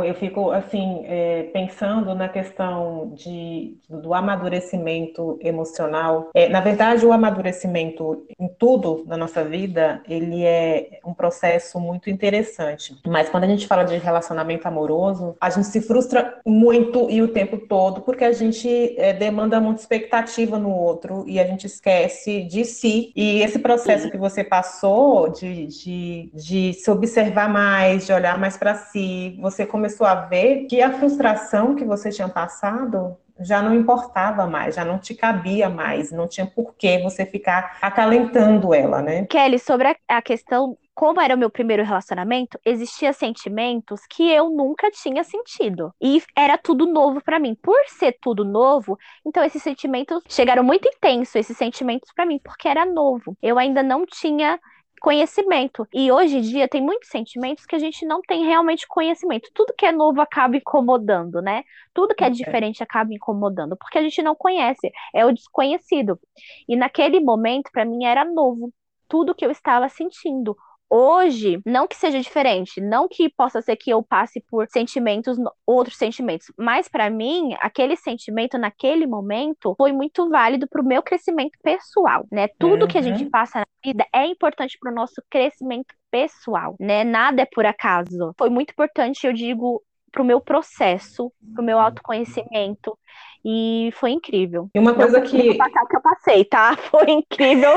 eu 0.04 0.14
fico 0.14 0.50
assim 0.50 1.02
é, 1.04 1.44
pensando 1.52 2.14
na 2.14 2.28
questão 2.28 3.12
de, 3.14 3.76
do 3.88 4.14
amadurecimento 4.14 5.38
emocional. 5.40 6.30
É, 6.34 6.48
na 6.48 6.60
verdade, 6.60 7.04
o 7.04 7.12
amadurecimento 7.12 8.24
em 8.38 8.48
tudo 8.48 9.04
na 9.06 9.16
nossa 9.16 9.44
vida 9.44 10.02
ele 10.08 10.44
é 10.44 11.00
um 11.04 11.14
processo 11.14 11.78
muito 11.78 12.10
interessante. 12.10 12.96
Mas 13.06 13.28
quando 13.28 13.44
a 13.44 13.48
gente 13.48 13.66
fala 13.66 13.84
de 13.84 13.96
relacionamento 13.96 14.66
amoroso, 14.66 15.36
a 15.40 15.50
gente 15.50 15.66
se 15.66 15.80
frustra 15.80 16.40
muito 16.46 17.08
e 17.10 17.22
o 17.22 17.28
tempo 17.28 17.58
todo 17.58 18.00
porque 18.02 18.24
a 18.24 18.32
gente 18.32 18.68
é, 18.98 19.12
demanda 19.12 19.60
muita 19.60 19.80
expectativa 19.80 20.58
no 20.58 20.70
outro 20.70 21.24
e 21.26 21.38
a 21.38 21.46
gente 21.46 21.66
esquece 21.66 22.42
de 22.44 22.64
si. 22.64 23.12
E 23.14 23.42
esse 23.42 23.58
processo 23.58 24.10
que 24.10 24.16
você 24.16 24.42
passou 24.44 25.28
de, 25.28 25.66
de, 25.66 26.30
de 26.34 26.72
se 26.74 26.90
observar 26.90 27.48
mais, 27.48 28.06
de 28.06 28.12
olhar 28.12 28.38
mais 28.38 28.56
para 28.56 28.74
si, 28.74 29.38
você 29.40 29.66
começou 29.66 29.89
começou 29.90 30.06
a 30.06 30.14
ver 30.14 30.66
que 30.66 30.80
a 30.80 30.92
frustração 30.92 31.74
que 31.74 31.84
você 31.84 32.10
tinha 32.10 32.28
passado 32.28 33.16
já 33.40 33.60
não 33.62 33.74
importava 33.74 34.46
mais, 34.46 34.74
já 34.76 34.84
não 34.84 34.98
te 34.98 35.14
cabia 35.14 35.68
mais, 35.68 36.12
não 36.12 36.28
tinha 36.28 36.46
por 36.46 36.74
que 36.76 36.98
você 36.98 37.24
ficar 37.26 37.78
acalentando 37.80 38.72
ela, 38.72 39.02
né? 39.02 39.24
Kelly, 39.26 39.58
sobre 39.58 39.96
a 40.06 40.22
questão 40.22 40.76
como 40.94 41.18
era 41.18 41.34
o 41.34 41.38
meu 41.38 41.48
primeiro 41.48 41.82
relacionamento, 41.82 42.58
existia 42.62 43.14
sentimentos 43.14 44.02
que 44.06 44.30
eu 44.30 44.50
nunca 44.50 44.90
tinha 44.90 45.24
sentido. 45.24 45.94
E 45.98 46.22
era 46.36 46.58
tudo 46.58 46.84
novo 46.84 47.22
para 47.24 47.38
mim. 47.38 47.54
Por 47.54 47.80
ser 47.88 48.18
tudo 48.20 48.44
novo, 48.44 48.98
então 49.24 49.42
esses 49.42 49.62
sentimentos 49.62 50.22
chegaram 50.28 50.62
muito 50.62 50.86
intensos, 50.86 51.34
esses 51.34 51.56
sentimentos 51.56 52.12
para 52.14 52.26
mim, 52.26 52.38
porque 52.44 52.68
era 52.68 52.84
novo. 52.84 53.34
Eu 53.40 53.58
ainda 53.58 53.82
não 53.82 54.04
tinha 54.04 54.60
conhecimento. 55.00 55.88
E 55.92 56.12
hoje 56.12 56.36
em 56.36 56.40
dia 56.42 56.68
tem 56.68 56.82
muitos 56.82 57.08
sentimentos 57.08 57.66
que 57.66 57.74
a 57.74 57.78
gente 57.78 58.04
não 58.06 58.20
tem 58.22 58.44
realmente 58.44 58.86
conhecimento. 58.86 59.50
Tudo 59.54 59.74
que 59.76 59.86
é 59.86 59.92
novo 59.92 60.20
acaba 60.20 60.56
incomodando, 60.56 61.40
né? 61.42 61.64
Tudo 61.94 62.14
que 62.14 62.22
é 62.22 62.30
diferente 62.30 62.82
acaba 62.82 63.12
incomodando, 63.12 63.76
porque 63.76 63.98
a 63.98 64.02
gente 64.02 64.22
não 64.22 64.34
conhece, 64.36 64.92
é 65.14 65.24
o 65.24 65.32
desconhecido. 65.32 66.20
E 66.68 66.76
naquele 66.76 67.18
momento, 67.20 67.70
para 67.72 67.84
mim, 67.84 68.04
era 68.04 68.24
novo. 68.24 68.72
Tudo 69.08 69.34
que 69.34 69.44
eu 69.44 69.50
estava 69.50 69.88
sentindo, 69.88 70.56
hoje, 70.90 71.60
não 71.64 71.86
que 71.86 71.96
seja 71.96 72.20
diferente, 72.20 72.80
não 72.80 73.08
que 73.08 73.28
possa 73.30 73.62
ser 73.62 73.76
que 73.76 73.90
eu 73.90 74.02
passe 74.02 74.42
por 74.50 74.66
sentimentos, 74.68 75.38
outros 75.64 75.96
sentimentos, 75.96 76.52
mas 76.58 76.88
para 76.88 77.08
mim, 77.08 77.54
aquele 77.60 77.96
sentimento 77.96 78.58
naquele 78.58 79.06
momento 79.06 79.74
foi 79.76 79.92
muito 79.92 80.28
válido 80.28 80.66
para 80.68 80.82
o 80.82 80.84
meu 80.84 81.02
crescimento 81.02 81.56
pessoal, 81.62 82.26
né? 82.30 82.48
Tudo 82.58 82.82
uhum. 82.82 82.88
que 82.88 82.98
a 82.98 83.02
gente 83.02 83.24
uhum. 83.24 83.30
passa 83.30 83.60
na 83.60 83.66
vida 83.84 84.04
é 84.12 84.26
importante 84.26 84.76
para 84.80 84.90
o 84.90 84.94
nosso 84.94 85.22
crescimento 85.30 85.94
pessoal, 86.10 86.74
né? 86.80 87.04
Nada 87.04 87.42
é 87.42 87.46
por 87.46 87.64
acaso. 87.64 88.34
Foi 88.36 88.50
muito 88.50 88.72
importante, 88.72 89.26
eu 89.26 89.32
digo, 89.32 89.82
para 90.10 90.22
o 90.22 90.24
meu 90.24 90.40
processo, 90.40 91.32
para 91.54 91.62
o 91.62 91.64
meu 91.64 91.78
autoconhecimento. 91.78 92.96
E 93.44 93.90
foi 93.94 94.10
incrível. 94.10 94.68
E 94.74 94.78
uma 94.78 94.92
coisa 94.92 95.20
que. 95.20 95.54
Passar 95.54 95.86
que 95.86 95.96
eu 95.96 96.00
passei, 96.02 96.44
tá? 96.44 96.76
Foi 96.90 97.10
incrível. 97.10 97.70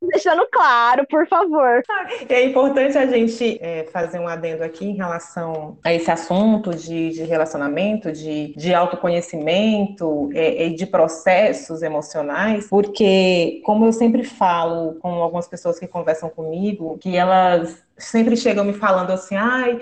Deixando 0.00 0.48
claro, 0.50 1.06
por 1.10 1.28
favor. 1.28 1.82
É 2.26 2.42
importante 2.44 2.96
a 2.96 3.06
gente 3.06 3.58
é, 3.60 3.84
fazer 3.92 4.18
um 4.18 4.26
adendo 4.26 4.64
aqui 4.64 4.86
em 4.86 4.96
relação 4.96 5.76
a 5.84 5.92
esse 5.92 6.10
assunto 6.10 6.74
de, 6.74 7.10
de 7.10 7.22
relacionamento, 7.24 8.10
de, 8.10 8.54
de 8.56 8.72
autoconhecimento 8.72 10.30
é, 10.32 10.68
e 10.68 10.74
de 10.74 10.86
processos 10.86 11.82
emocionais, 11.82 12.66
porque, 12.66 13.60
como 13.62 13.84
eu 13.84 13.92
sempre 13.92 14.24
falo 14.24 14.94
com 15.00 15.22
algumas 15.22 15.48
pessoas 15.48 15.78
que 15.78 15.86
conversam 15.86 16.30
comigo, 16.30 16.96
que 16.98 17.14
elas 17.14 17.82
sempre 17.98 18.36
chegam 18.38 18.64
me 18.64 18.72
falando 18.72 19.10
assim, 19.10 19.36
ai, 19.36 19.78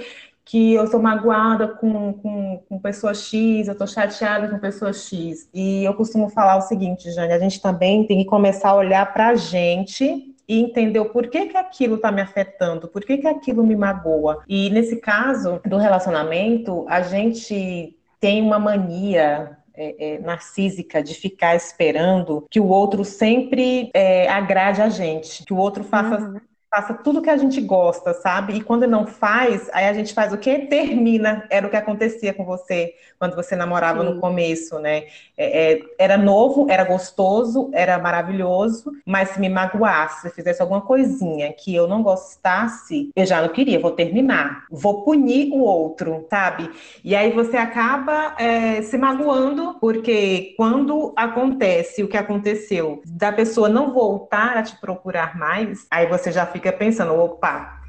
que 0.48 0.72
eu 0.72 0.84
estou 0.84 1.00
magoada 1.00 1.68
com, 1.68 2.14
com, 2.14 2.62
com 2.66 2.78
pessoa 2.78 3.12
X, 3.12 3.68
eu 3.68 3.72
estou 3.72 3.86
chateada 3.86 4.48
com 4.48 4.58
pessoa 4.58 4.94
X. 4.94 5.46
E 5.52 5.84
eu 5.84 5.92
costumo 5.92 6.30
falar 6.30 6.56
o 6.56 6.62
seguinte, 6.62 7.10
Jane, 7.10 7.34
a 7.34 7.38
gente 7.38 7.60
também 7.60 8.06
tem 8.06 8.16
que 8.16 8.24
começar 8.24 8.70
a 8.70 8.74
olhar 8.74 9.12
para 9.12 9.28
a 9.28 9.34
gente 9.34 10.34
e 10.48 10.58
entender 10.58 11.00
o 11.00 11.10
porquê 11.10 11.44
que 11.44 11.56
aquilo 11.58 11.96
está 11.96 12.10
me 12.10 12.22
afetando, 12.22 12.88
por 12.88 13.04
que 13.04 13.26
aquilo 13.26 13.62
me 13.62 13.76
magoa. 13.76 14.42
E 14.48 14.70
nesse 14.70 14.96
caso 14.96 15.60
do 15.66 15.76
relacionamento, 15.76 16.86
a 16.88 17.02
gente 17.02 17.94
tem 18.18 18.40
uma 18.40 18.58
mania 18.58 19.58
é, 19.74 20.14
é, 20.14 20.18
narcísica 20.18 21.02
de 21.02 21.12
ficar 21.12 21.56
esperando 21.56 22.46
que 22.50 22.58
o 22.58 22.68
outro 22.68 23.04
sempre 23.04 23.90
é, 23.92 24.26
agrade 24.30 24.80
a 24.80 24.88
gente, 24.88 25.44
que 25.44 25.52
o 25.52 25.58
outro 25.58 25.84
faça 25.84 26.16
uhum 26.16 26.40
faça 26.70 26.94
tudo 26.94 27.22
que 27.22 27.30
a 27.30 27.36
gente 27.36 27.60
gosta, 27.60 28.12
sabe? 28.12 28.54
E 28.54 28.60
quando 28.60 28.86
não 28.86 29.06
faz, 29.06 29.70
aí 29.72 29.86
a 29.86 29.92
gente 29.92 30.12
faz 30.12 30.32
o 30.32 30.38
quê? 30.38 30.66
Termina. 30.68 31.46
Era 31.50 31.66
o 31.66 31.70
que 31.70 31.76
acontecia 31.76 32.34
com 32.34 32.44
você 32.44 32.94
quando 33.18 33.34
você 33.34 33.56
namorava 33.56 34.00
Sim. 34.00 34.10
no 34.10 34.20
começo, 34.20 34.78
né? 34.78 35.04
É, 35.36 35.72
é, 35.72 35.80
era 35.98 36.16
novo, 36.16 36.66
era 36.68 36.84
gostoso, 36.84 37.70
era 37.72 37.98
maravilhoso, 37.98 38.92
mas 39.04 39.30
se 39.30 39.40
me 39.40 39.48
magoasse, 39.48 40.22
se 40.22 40.30
fizesse 40.34 40.60
alguma 40.60 40.82
coisinha 40.82 41.52
que 41.52 41.74
eu 41.74 41.88
não 41.88 42.02
gostasse, 42.02 43.10
eu 43.16 43.26
já 43.26 43.40
não 43.40 43.48
queria, 43.48 43.80
vou 43.80 43.92
terminar, 43.92 44.64
vou 44.70 45.02
punir 45.02 45.50
o 45.52 45.60
outro, 45.60 46.26
sabe? 46.28 46.70
E 47.02 47.16
aí 47.16 47.32
você 47.32 47.56
acaba 47.56 48.34
é, 48.38 48.82
se 48.82 48.98
magoando, 48.98 49.76
porque 49.80 50.54
quando 50.56 51.12
acontece 51.16 52.02
o 52.02 52.08
que 52.08 52.16
aconteceu, 52.16 53.00
da 53.06 53.32
pessoa 53.32 53.68
não 53.68 53.92
voltar 53.92 54.56
a 54.56 54.62
te 54.62 54.76
procurar 54.76 55.36
mais, 55.36 55.86
aí 55.90 56.06
você 56.06 56.30
já 56.30 56.46
fica 56.46 56.57
pensando, 56.58 57.14
opa, 57.14 57.80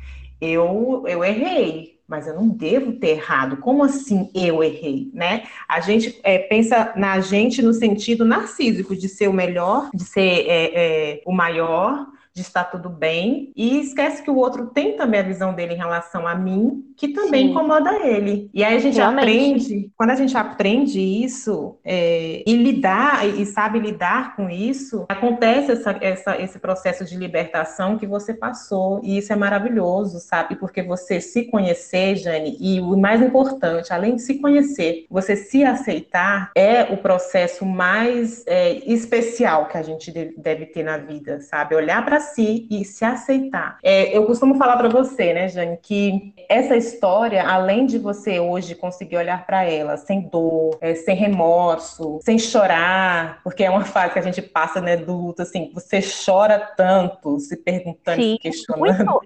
eu, 0.42 1.04
eu 1.08 1.24
errei, 1.24 2.00
mas 2.08 2.28
eu 2.28 2.36
não 2.36 2.48
devo 2.50 2.94
ter 2.94 3.10
errado. 3.10 3.58
Como 3.58 3.84
assim 3.84 4.32
eu 4.34 4.64
errei, 4.64 5.12
né? 5.14 5.44
A 5.68 5.80
gente 5.80 6.20
é, 6.24 6.40
pensa 6.40 6.94
na 6.96 7.20
gente 7.20 7.62
no 7.62 7.74
sentido 7.74 8.26
narcísico 8.26 8.96
de 8.96 9.08
ser 9.08 9.28
o 9.28 9.34
melhor, 9.34 9.90
de 9.94 10.04
ser 10.04 10.48
é, 10.48 10.72
é, 10.74 11.22
o 11.26 11.32
maior, 11.32 12.08
de 12.40 12.48
estar 12.48 12.64
tudo 12.64 12.90
bem 12.90 13.52
e 13.56 13.82
esquece 13.82 14.24
que 14.24 14.32
o 14.32 14.38
outro 14.38 14.68
tem 14.68 14.96
também 14.96 15.20
a 15.20 15.24
visão 15.24 15.54
dele 15.54 15.74
em 15.74 15.78
relação 15.78 16.26
a 16.26 16.34
mim, 16.34 16.86
que 16.96 17.10
também 17.10 17.46
Sim. 17.46 17.52
incomoda 17.52 17.94
ele. 18.06 18.50
E 18.54 18.64
aí 18.64 18.76
a 18.76 18.80
gente 18.80 18.96
Realmente. 18.96 19.22
aprende, 19.22 19.92
quando 19.98 20.12
a 20.12 20.16
gente 20.16 20.38
aprende 20.38 21.00
isso 21.00 21.78
é, 21.84 22.44
e 22.48 22.56
lidar 22.56 23.28
e 23.28 23.46
sabe 23.46 23.80
lidar 23.80 24.36
com 24.36 24.50
isso, 24.50 25.06
acontece 25.10 25.74
essa, 25.74 25.98
essa, 26.00 26.42
esse 26.42 26.60
processo 26.60 27.04
de 27.04 27.18
libertação 27.18 27.98
que 27.98 28.08
você 28.08 28.34
passou 28.34 29.02
e 29.04 29.18
isso 29.18 29.34
é 29.34 29.36
maravilhoso, 29.36 30.20
sabe? 30.20 30.56
Porque 30.56 30.82
você 30.82 31.20
se 31.20 31.44
conhecer, 31.46 32.16
Jane, 32.16 32.58
e 32.60 32.80
o 32.80 32.96
mais 32.98 33.22
importante, 33.22 33.92
além 33.92 34.16
de 34.16 34.22
se 34.22 34.36
conhecer, 34.36 35.06
você 35.10 35.36
se 35.36 35.64
aceitar 35.64 36.52
é 36.56 36.84
o 36.84 36.98
processo 36.98 37.66
mais 37.66 38.44
é, 38.48 38.72
especial 38.92 39.68
que 39.68 39.78
a 39.78 39.82
gente 39.82 40.12
deve 40.38 40.68
ter 40.68 40.84
na 40.84 40.98
vida, 40.98 41.42
sabe? 41.42 41.76
Olhar 41.76 42.04
para 42.06 42.20
si 42.34 42.68
e 42.70 42.84
se 42.86 43.06
aceitar. 43.06 43.78
É, 43.84 44.16
eu 44.16 44.26
costumo 44.26 44.56
falar 44.56 44.78
para 44.78 44.90
você, 44.90 45.34
né, 45.34 45.48
Jane, 45.48 45.78
que 45.82 46.34
essa 46.48 46.76
história, 46.76 47.48
além 47.48 47.86
de 47.86 47.98
você 47.98 48.40
hoje 48.40 48.76
conseguir 48.76 49.18
olhar 49.18 49.46
para 49.46 49.64
ela 49.64 49.98
sem 49.98 50.22
dor, 50.22 50.78
é, 50.82 50.96
sem 50.96 51.16
remorso, 51.16 52.20
sem 52.22 52.38
chorar, 52.38 53.42
porque 53.44 53.64
é 53.64 53.70
uma 53.70 53.86
fase 53.86 54.14
que 54.14 54.20
a 54.20 54.24
gente 54.24 54.42
passa, 54.42 54.82
né, 54.82 54.98
do 54.98 55.16
luto, 55.16 55.42
assim, 55.42 55.72
você 55.74 56.00
chora 56.02 56.60
tanto, 56.76 57.40
se 57.40 57.58
perguntando, 57.58 58.22
Sim, 58.22 58.34
se 58.34 58.40
questionando. 58.40 59.20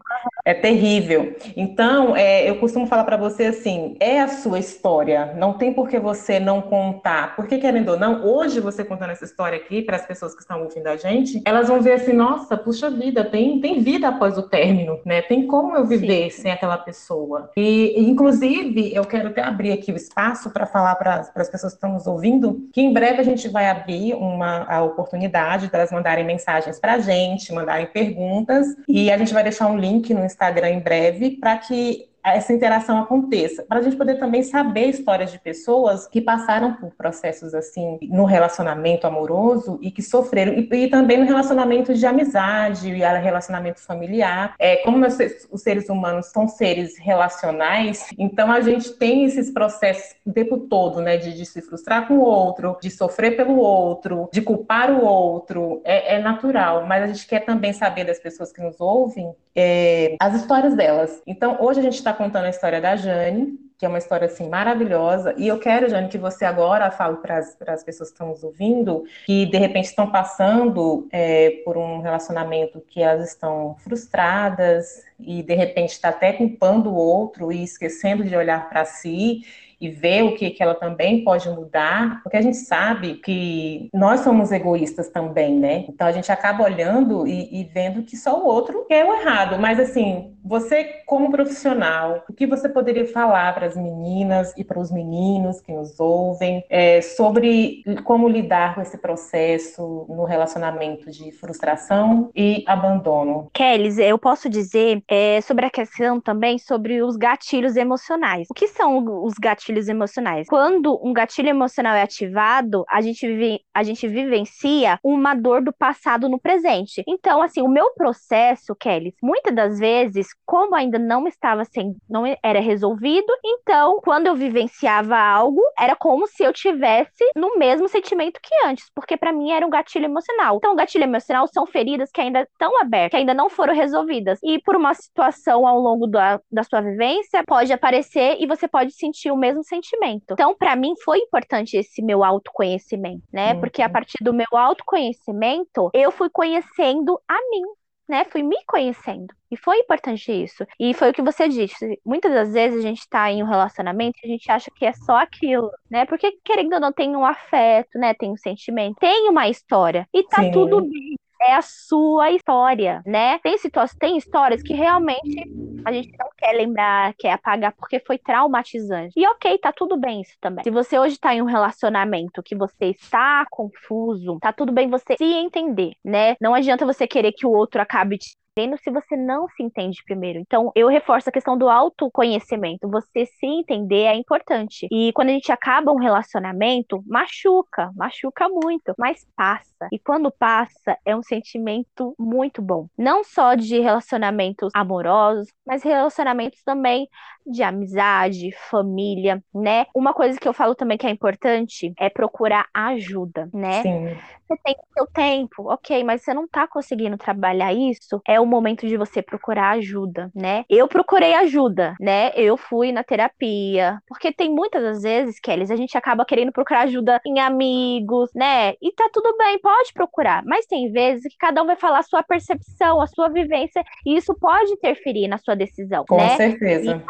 É 0.45 0.53
terrível. 0.53 1.37
Então, 1.55 2.15
é, 2.17 2.49
eu 2.49 2.59
costumo 2.59 2.85
falar 2.85 3.05
para 3.05 3.15
você 3.15 3.45
assim: 3.45 3.95
é 3.99 4.19
a 4.19 4.27
sua 4.27 4.59
história, 4.59 5.33
não 5.37 5.53
tem 5.53 5.73
por 5.73 5.87
que 5.87 5.97
você 5.99 6.39
não 6.39 6.61
contar. 6.61 7.35
Porque, 7.35 7.57
querendo 7.57 7.89
ou 7.89 7.99
não, 7.99 8.25
hoje 8.25 8.59
você 8.59 8.83
contando 8.83 9.11
essa 9.11 9.23
história 9.23 9.57
aqui 9.57 9.81
para 9.81 9.95
as 9.95 10.05
pessoas 10.05 10.33
que 10.33 10.41
estão 10.41 10.61
ouvindo 10.63 10.87
a 10.87 10.97
gente, 10.97 11.41
elas 11.45 11.69
vão 11.69 11.81
ver 11.81 11.93
assim: 11.93 12.11
nossa, 12.11 12.57
puxa 12.57 12.91
vida, 12.93 13.23
tem, 13.25 13.59
tem 13.59 13.81
vida 13.81 14.07
após 14.07 14.37
o 14.37 14.43
término, 14.43 14.99
né? 15.05 15.21
Tem 15.21 15.47
como 15.47 15.75
eu 15.75 15.85
viver 15.85 16.31
Sim. 16.31 16.43
sem 16.43 16.51
aquela 16.51 16.77
pessoa. 16.77 17.51
E, 17.55 17.93
inclusive, 17.97 18.93
eu 18.93 19.05
quero 19.05 19.29
até 19.29 19.41
abrir 19.41 19.71
aqui 19.71 19.91
o 19.91 19.95
espaço 19.95 20.49
para 20.51 20.65
falar 20.65 20.95
para 20.95 21.29
as 21.35 21.49
pessoas 21.49 21.73
que 21.73 21.77
estão 21.77 21.93
nos 21.93 22.07
ouvindo 22.07 22.67
que 22.71 22.81
em 22.81 22.93
breve 22.93 23.19
a 23.19 23.23
gente 23.23 23.47
vai 23.47 23.69
abrir 23.69 24.13
uma, 24.13 24.63
a 24.63 24.83
oportunidade 24.83 25.67
de 25.67 25.75
elas 25.75 25.91
mandarem 25.91 26.25
mensagens 26.25 26.79
para 26.79 26.93
a 26.93 26.99
gente, 26.99 27.53
mandarem 27.53 27.87
perguntas, 27.87 28.67
e 28.87 29.11
a 29.11 29.17
gente 29.17 29.33
vai 29.33 29.43
deixar 29.43 29.67
um 29.67 29.77
link 29.77 30.13
no 30.13 30.25
Instagram 30.25 30.69
em 30.69 30.79
breve 30.79 31.31
para 31.31 31.57
que 31.57 32.07
essa 32.23 32.53
interação 32.53 32.99
aconteça, 32.99 33.63
para 33.63 33.79
a 33.79 33.81
gente 33.81 33.95
poder 33.95 34.19
também 34.19 34.43
saber 34.43 34.87
histórias 34.87 35.31
de 35.31 35.39
pessoas 35.39 36.07
que 36.07 36.21
passaram 36.21 36.73
por 36.73 36.91
processos 36.91 37.53
assim 37.53 37.97
no 38.03 38.25
relacionamento 38.25 39.05
amoroso 39.05 39.77
e 39.81 39.91
que 39.91 40.01
sofreram, 40.01 40.53
e, 40.53 40.67
e 40.71 40.89
também 40.89 41.17
no 41.17 41.25
relacionamento 41.25 41.93
de 41.93 42.05
amizade 42.05 42.89
e 42.89 42.99
relacionamento 42.99 43.81
familiar. 43.81 44.55
É, 44.57 44.77
como 44.77 44.97
nós, 44.97 45.17
os 45.51 45.61
seres 45.61 45.89
humanos 45.89 46.27
são 46.27 46.47
seres 46.47 46.97
relacionais, 46.97 48.07
então 48.17 48.51
a 48.51 48.61
gente 48.61 48.93
tem 48.93 49.25
esses 49.25 49.51
processos 49.51 50.15
o 50.25 50.31
tempo 50.31 50.57
todo, 50.57 51.01
né, 51.01 51.17
de, 51.17 51.33
de 51.33 51.45
se 51.45 51.61
frustrar 51.61 52.07
com 52.07 52.15
o 52.15 52.21
outro, 52.21 52.77
de 52.81 52.89
sofrer 52.89 53.35
pelo 53.35 53.57
outro, 53.57 54.29
de 54.31 54.41
culpar 54.41 54.91
o 54.91 55.03
outro, 55.03 55.81
é, 55.83 56.15
é 56.15 56.19
natural, 56.19 56.85
mas 56.85 57.03
a 57.03 57.07
gente 57.07 57.27
quer 57.27 57.41
também 57.41 57.73
saber 57.73 58.05
das 58.05 58.19
pessoas 58.19 58.51
que 58.51 58.61
nos 58.61 58.79
ouvem 58.79 59.33
é, 59.55 60.15
as 60.19 60.35
histórias 60.35 60.75
delas. 60.75 61.21
Então, 61.27 61.57
hoje 61.59 61.79
a 61.79 61.83
gente 61.83 61.95
está 61.95 62.12
contando 62.13 62.45
a 62.45 62.49
história 62.49 62.79
da 62.79 62.95
Jane, 62.95 63.59
que 63.77 63.85
é 63.85 63.89
uma 63.89 63.97
história 63.97 64.27
assim 64.27 64.47
maravilhosa. 64.47 65.35
E 65.37 65.47
eu 65.47 65.59
quero, 65.59 65.89
Jane, 65.89 66.07
que 66.07 66.17
você 66.17 66.45
agora 66.45 66.89
fale 66.89 67.17
para 67.17 67.39
as 67.39 67.83
pessoas 67.83 68.09
que 68.09 68.15
estão 68.15 68.29
nos 68.29 68.43
ouvindo, 68.43 69.03
que 69.25 69.45
de 69.45 69.57
repente 69.57 69.85
estão 69.85 70.09
passando 70.09 71.07
é, 71.11 71.61
por 71.65 71.77
um 71.77 71.99
relacionamento 71.99 72.81
que 72.87 73.01
elas 73.01 73.29
estão 73.29 73.75
frustradas 73.83 75.03
e 75.19 75.43
de 75.43 75.53
repente 75.53 75.91
está 75.91 76.09
até 76.09 76.31
culpando 76.33 76.91
o 76.91 76.95
outro 76.95 77.51
e 77.51 77.63
esquecendo 77.63 78.23
de 78.23 78.35
olhar 78.35 78.69
para 78.69 78.85
si 78.85 79.41
e 79.79 79.89
ver 79.89 80.23
o 80.23 80.35
que, 80.35 80.49
que 80.51 80.61
ela 80.61 80.75
também 80.75 81.23
pode 81.23 81.49
mudar, 81.49 82.21
porque 82.23 82.37
a 82.37 82.41
gente 82.41 82.57
sabe 82.57 83.15
que 83.15 83.89
nós 83.93 84.21
somos 84.21 84.51
egoístas 84.51 85.09
também, 85.09 85.57
né? 85.59 85.85
Então 85.87 86.07
a 86.07 86.11
gente 86.11 86.31
acaba 86.31 86.63
olhando 86.63 87.27
e, 87.27 87.61
e 87.61 87.63
vendo 87.63 88.03
que 88.03 88.17
só 88.17 88.41
o 88.41 88.45
outro 88.45 88.85
é 88.89 89.03
o 89.03 89.13
errado. 89.13 89.59
Mas 89.59 89.79
assim, 89.79 90.35
você 90.43 90.83
como 91.05 91.31
profissional, 91.31 92.23
o 92.29 92.33
que 92.33 92.45
você 92.45 92.67
poderia 92.67 93.05
falar 93.07 93.53
para 93.53 93.67
as 93.67 93.77
meninas 93.77 94.53
e 94.57 94.63
para 94.63 94.79
os 94.79 94.91
meninos 94.91 95.61
que 95.61 95.71
nos 95.71 95.99
ouvem 95.99 96.63
é, 96.69 97.01
sobre 97.01 97.83
como 98.03 98.27
lidar 98.27 98.75
com 98.75 98.81
esse 98.81 98.97
processo 98.97 100.05
no 100.09 100.25
relacionamento 100.25 101.09
de 101.09 101.31
frustração 101.31 102.29
e 102.35 102.63
abandono? 102.67 103.49
Kelly, 103.53 104.01
eu 104.01 104.17
posso 104.17 104.49
dizer 104.49 105.03
é, 105.07 105.39
sobre 105.41 105.65
a 105.65 105.69
questão 105.69 106.19
também 106.19 106.57
sobre 106.57 107.01
os 107.01 107.15
gatilhos 107.15 107.75
emocionais. 107.75 108.47
O 108.49 108.53
que 108.53 108.67
são 108.67 109.23
os 109.23 109.35
gatilhos 109.35 109.63
gatilhos 109.73 109.89
emocionais. 109.89 110.47
Quando 110.47 110.99
um 111.03 111.11
gatilho 111.11 111.49
emocional 111.49 111.95
é 111.95 112.01
ativado, 112.01 112.85
a 112.87 113.01
gente, 113.01 113.25
vive, 113.27 113.61
a 113.73 113.83
gente 113.83 114.07
vivencia 114.07 114.99
uma 115.03 115.33
dor 115.33 115.63
do 115.63 115.73
passado 115.73 116.29
no 116.29 116.39
presente. 116.39 117.03
Então, 117.07 117.41
assim, 117.41 117.61
o 117.61 117.67
meu 117.67 117.93
processo, 117.93 118.75
Kelly, 118.75 119.13
muitas 119.21 119.53
das 119.53 119.79
vezes, 119.79 120.27
como 120.45 120.75
ainda 120.75 120.99
não 120.99 121.27
estava 121.27 121.65
sendo, 121.65 121.95
não 122.09 122.23
era 122.43 122.59
resolvido, 122.59 123.31
então, 123.43 123.99
quando 124.03 124.27
eu 124.27 124.35
vivenciava 124.35 125.17
algo, 125.17 125.61
era 125.77 125.95
como 125.95 126.27
se 126.27 126.43
eu 126.43 126.53
tivesse 126.53 127.23
no 127.35 127.57
mesmo 127.57 127.87
sentimento 127.87 128.39
que 128.41 128.53
antes, 128.65 128.89
porque 128.93 129.17
para 129.17 129.33
mim 129.33 129.51
era 129.51 129.65
um 129.65 129.69
gatilho 129.69 130.05
emocional. 130.05 130.57
Então, 130.57 130.75
gatilho 130.75 131.03
emocional 131.03 131.47
são 131.47 131.65
feridas 131.65 132.09
que 132.11 132.21
ainda 132.21 132.41
estão 132.41 132.79
abertas, 132.79 133.11
que 133.11 133.17
ainda 133.17 133.33
não 133.33 133.49
foram 133.49 133.73
resolvidas. 133.73 134.39
E 134.43 134.59
por 134.61 134.75
uma 134.75 134.93
situação 134.93 135.67
ao 135.67 135.79
longo 135.79 136.07
da, 136.07 136.39
da 136.51 136.63
sua 136.63 136.81
vivência, 136.81 137.43
pode 137.45 137.71
aparecer 137.71 138.37
e 138.39 138.45
você 138.45 138.67
pode 138.67 138.91
sentir 138.93 139.31
o 139.31 139.37
mesmo 139.37 139.52
sentimento. 139.61 140.31
Então, 140.31 140.55
para 140.55 140.75
mim, 140.75 140.93
foi 141.03 141.19
importante 141.19 141.77
esse 141.77 142.01
meu 142.01 142.23
autoconhecimento, 142.23 143.23
né? 143.31 143.53
Uhum. 143.53 143.59
Porque 143.59 143.81
a 143.81 143.89
partir 143.89 144.23
do 144.23 144.33
meu 144.33 144.47
autoconhecimento, 144.51 145.91
eu 145.93 146.11
fui 146.11 146.29
conhecendo 146.29 147.19
a 147.27 147.35
mim, 147.35 147.63
né? 148.07 148.23
Fui 148.23 148.41
me 148.41 148.57
conhecendo. 148.65 149.27
E 149.51 149.57
foi 149.57 149.79
importante 149.79 150.31
isso. 150.31 150.65
E 150.79 150.93
foi 150.93 151.11
o 151.11 151.13
que 151.13 151.21
você 151.21 151.47
disse. 151.47 151.99
Muitas 152.05 152.33
das 152.33 152.53
vezes 152.53 152.79
a 152.79 152.87
gente 152.87 152.99
está 152.99 153.31
em 153.31 153.43
um 153.43 153.47
relacionamento 153.47 154.17
e 154.23 154.27
a 154.27 154.29
gente 154.29 154.49
acha 154.49 154.71
que 154.73 154.85
é 154.85 154.93
só 154.93 155.17
aquilo, 155.17 155.69
né? 155.91 156.05
Porque, 156.05 156.31
querendo 156.43 156.73
ou 156.73 156.79
não, 156.79 156.91
tem 156.91 157.15
um 157.15 157.25
afeto, 157.25 157.99
né? 157.99 158.13
Tem 158.13 158.31
um 158.31 158.37
sentimento, 158.37 158.95
tem 158.99 159.29
uma 159.29 159.47
história. 159.47 160.07
E 160.13 160.23
tá 160.23 160.41
Sim. 160.41 160.51
tudo 160.51 160.81
bem 160.81 161.15
é 161.43 161.55
a 161.55 161.61
sua 161.61 162.31
história, 162.31 163.01
né? 163.05 163.37
Tem 163.39 163.57
situações, 163.57 163.97
tem 163.99 164.17
histórias 164.17 164.61
que 164.61 164.73
realmente 164.73 165.43
a 165.85 165.91
gente 165.91 166.11
não 166.17 166.29
quer 166.43 166.53
lembrar, 166.53 167.13
quer 167.17 167.31
apagar 167.31 167.73
porque 167.77 168.01
foi 168.05 168.17
traumatizante. 168.17 169.13
E 169.15 169.25
ok, 169.25 169.57
tá 169.59 169.71
tudo 169.71 169.97
bem 169.97 170.21
isso 170.21 170.33
também. 170.41 170.63
Se 170.63 170.69
você 170.69 170.99
hoje 170.99 171.17
tá 171.17 171.33
em 171.33 171.41
um 171.41 171.45
relacionamento 171.45 172.43
que 172.43 172.55
você 172.55 172.87
está 172.87 173.45
confuso, 173.49 174.37
tá 174.41 174.51
tudo 174.51 174.73
bem 174.73 174.89
você 174.89 175.15
se 175.17 175.23
entender, 175.23 175.93
né? 176.03 176.35
Não 176.41 176.53
adianta 176.53 176.85
você 176.85 177.07
querer 177.07 177.31
que 177.31 177.45
o 177.45 177.51
outro 177.51 177.81
acabe 177.81 178.17
te 178.17 178.35
se 178.55 178.91
você 178.91 179.17
não 179.17 179.47
se 179.49 179.63
entende 179.63 180.03
primeiro. 180.05 180.37
Então, 180.37 180.71
eu 180.75 180.87
reforço 180.87 181.27
a 181.27 181.31
questão 181.31 181.57
do 181.57 181.67
autoconhecimento. 181.67 182.87
Você 182.87 183.25
se 183.25 183.47
entender 183.47 184.03
é 184.03 184.15
importante. 184.15 184.87
E 184.91 185.11
quando 185.13 185.29
a 185.29 185.33
gente 185.33 185.51
acaba 185.51 185.91
um 185.91 185.97
relacionamento, 185.97 187.03
machuca, 187.07 187.91
machuca 187.95 188.47
muito, 188.47 188.93
mas 188.97 189.25
passa. 189.35 189.87
E 189.91 189.97
quando 189.97 190.31
passa, 190.31 190.95
é 191.03 191.15
um 191.15 191.23
sentimento 191.23 192.13
muito 192.19 192.61
bom. 192.61 192.87
Não 192.95 193.23
só 193.23 193.55
de 193.55 193.79
relacionamentos 193.79 194.69
amorosos, 194.75 195.47
mas 195.65 195.81
relacionamentos 195.81 196.61
também 196.63 197.07
de 197.45 197.63
amizade, 197.63 198.51
família, 198.69 199.43
né? 199.53 199.87
Uma 199.93 200.13
coisa 200.13 200.39
que 200.39 200.47
eu 200.47 200.53
falo 200.53 200.75
também 200.75 200.97
que 200.97 201.07
é 201.07 201.09
importante 201.09 201.91
é 201.97 202.09
procurar 202.09 202.67
ajuda, 202.73 203.49
né? 203.53 203.81
Sim. 203.81 204.15
Você 204.47 204.57
tem 204.63 204.75
o 204.75 204.93
seu 204.93 205.07
tempo, 205.07 205.71
ok, 205.71 206.03
mas 206.03 206.21
você 206.21 206.33
não 206.33 206.47
tá 206.47 206.67
conseguindo 206.67 207.17
trabalhar 207.17 207.73
isso, 207.73 208.21
é 208.27 208.39
o 208.43 208.47
momento 208.47 208.87
de 208.87 208.97
você 208.97 209.21
procurar 209.21 209.71
ajuda, 209.71 210.29
né? 210.35 210.65
Eu 210.69 210.87
procurei 210.87 211.33
ajuda, 211.33 211.95
né? 211.99 212.31
Eu 212.35 212.57
fui 212.57 212.91
na 212.91 213.03
terapia, 213.03 213.97
porque 214.07 214.31
tem 214.31 214.53
muitas 214.53 214.81
das 214.83 215.01
vezes, 215.01 215.39
Kelly, 215.39 215.71
a 215.71 215.75
gente 215.75 215.97
acaba 215.97 216.25
querendo 216.25 216.51
procurar 216.51 216.81
ajuda 216.81 217.19
em 217.25 217.39
amigos, 217.39 218.29
né? 218.35 218.73
E 218.81 218.91
tá 218.91 219.09
tudo 219.11 219.35
bem, 219.37 219.59
pode 219.59 219.93
procurar, 219.93 220.43
mas 220.45 220.65
tem 220.65 220.91
vezes 220.91 221.23
que 221.23 221.37
cada 221.37 221.61
um 221.61 221.65
vai 221.65 221.75
falar 221.75 221.99
a 221.99 222.03
sua 222.03 222.23
percepção, 222.23 223.01
a 223.01 223.07
sua 223.07 223.29
vivência, 223.29 223.83
e 224.05 224.15
isso 224.15 224.33
pode 224.35 224.71
interferir 224.71 225.27
na 225.27 225.37
sua 225.37 225.55
decisão, 225.55 226.05
Com 226.07 226.17
né? 226.17 226.35
certeza. 226.35 226.91
E 226.91 227.01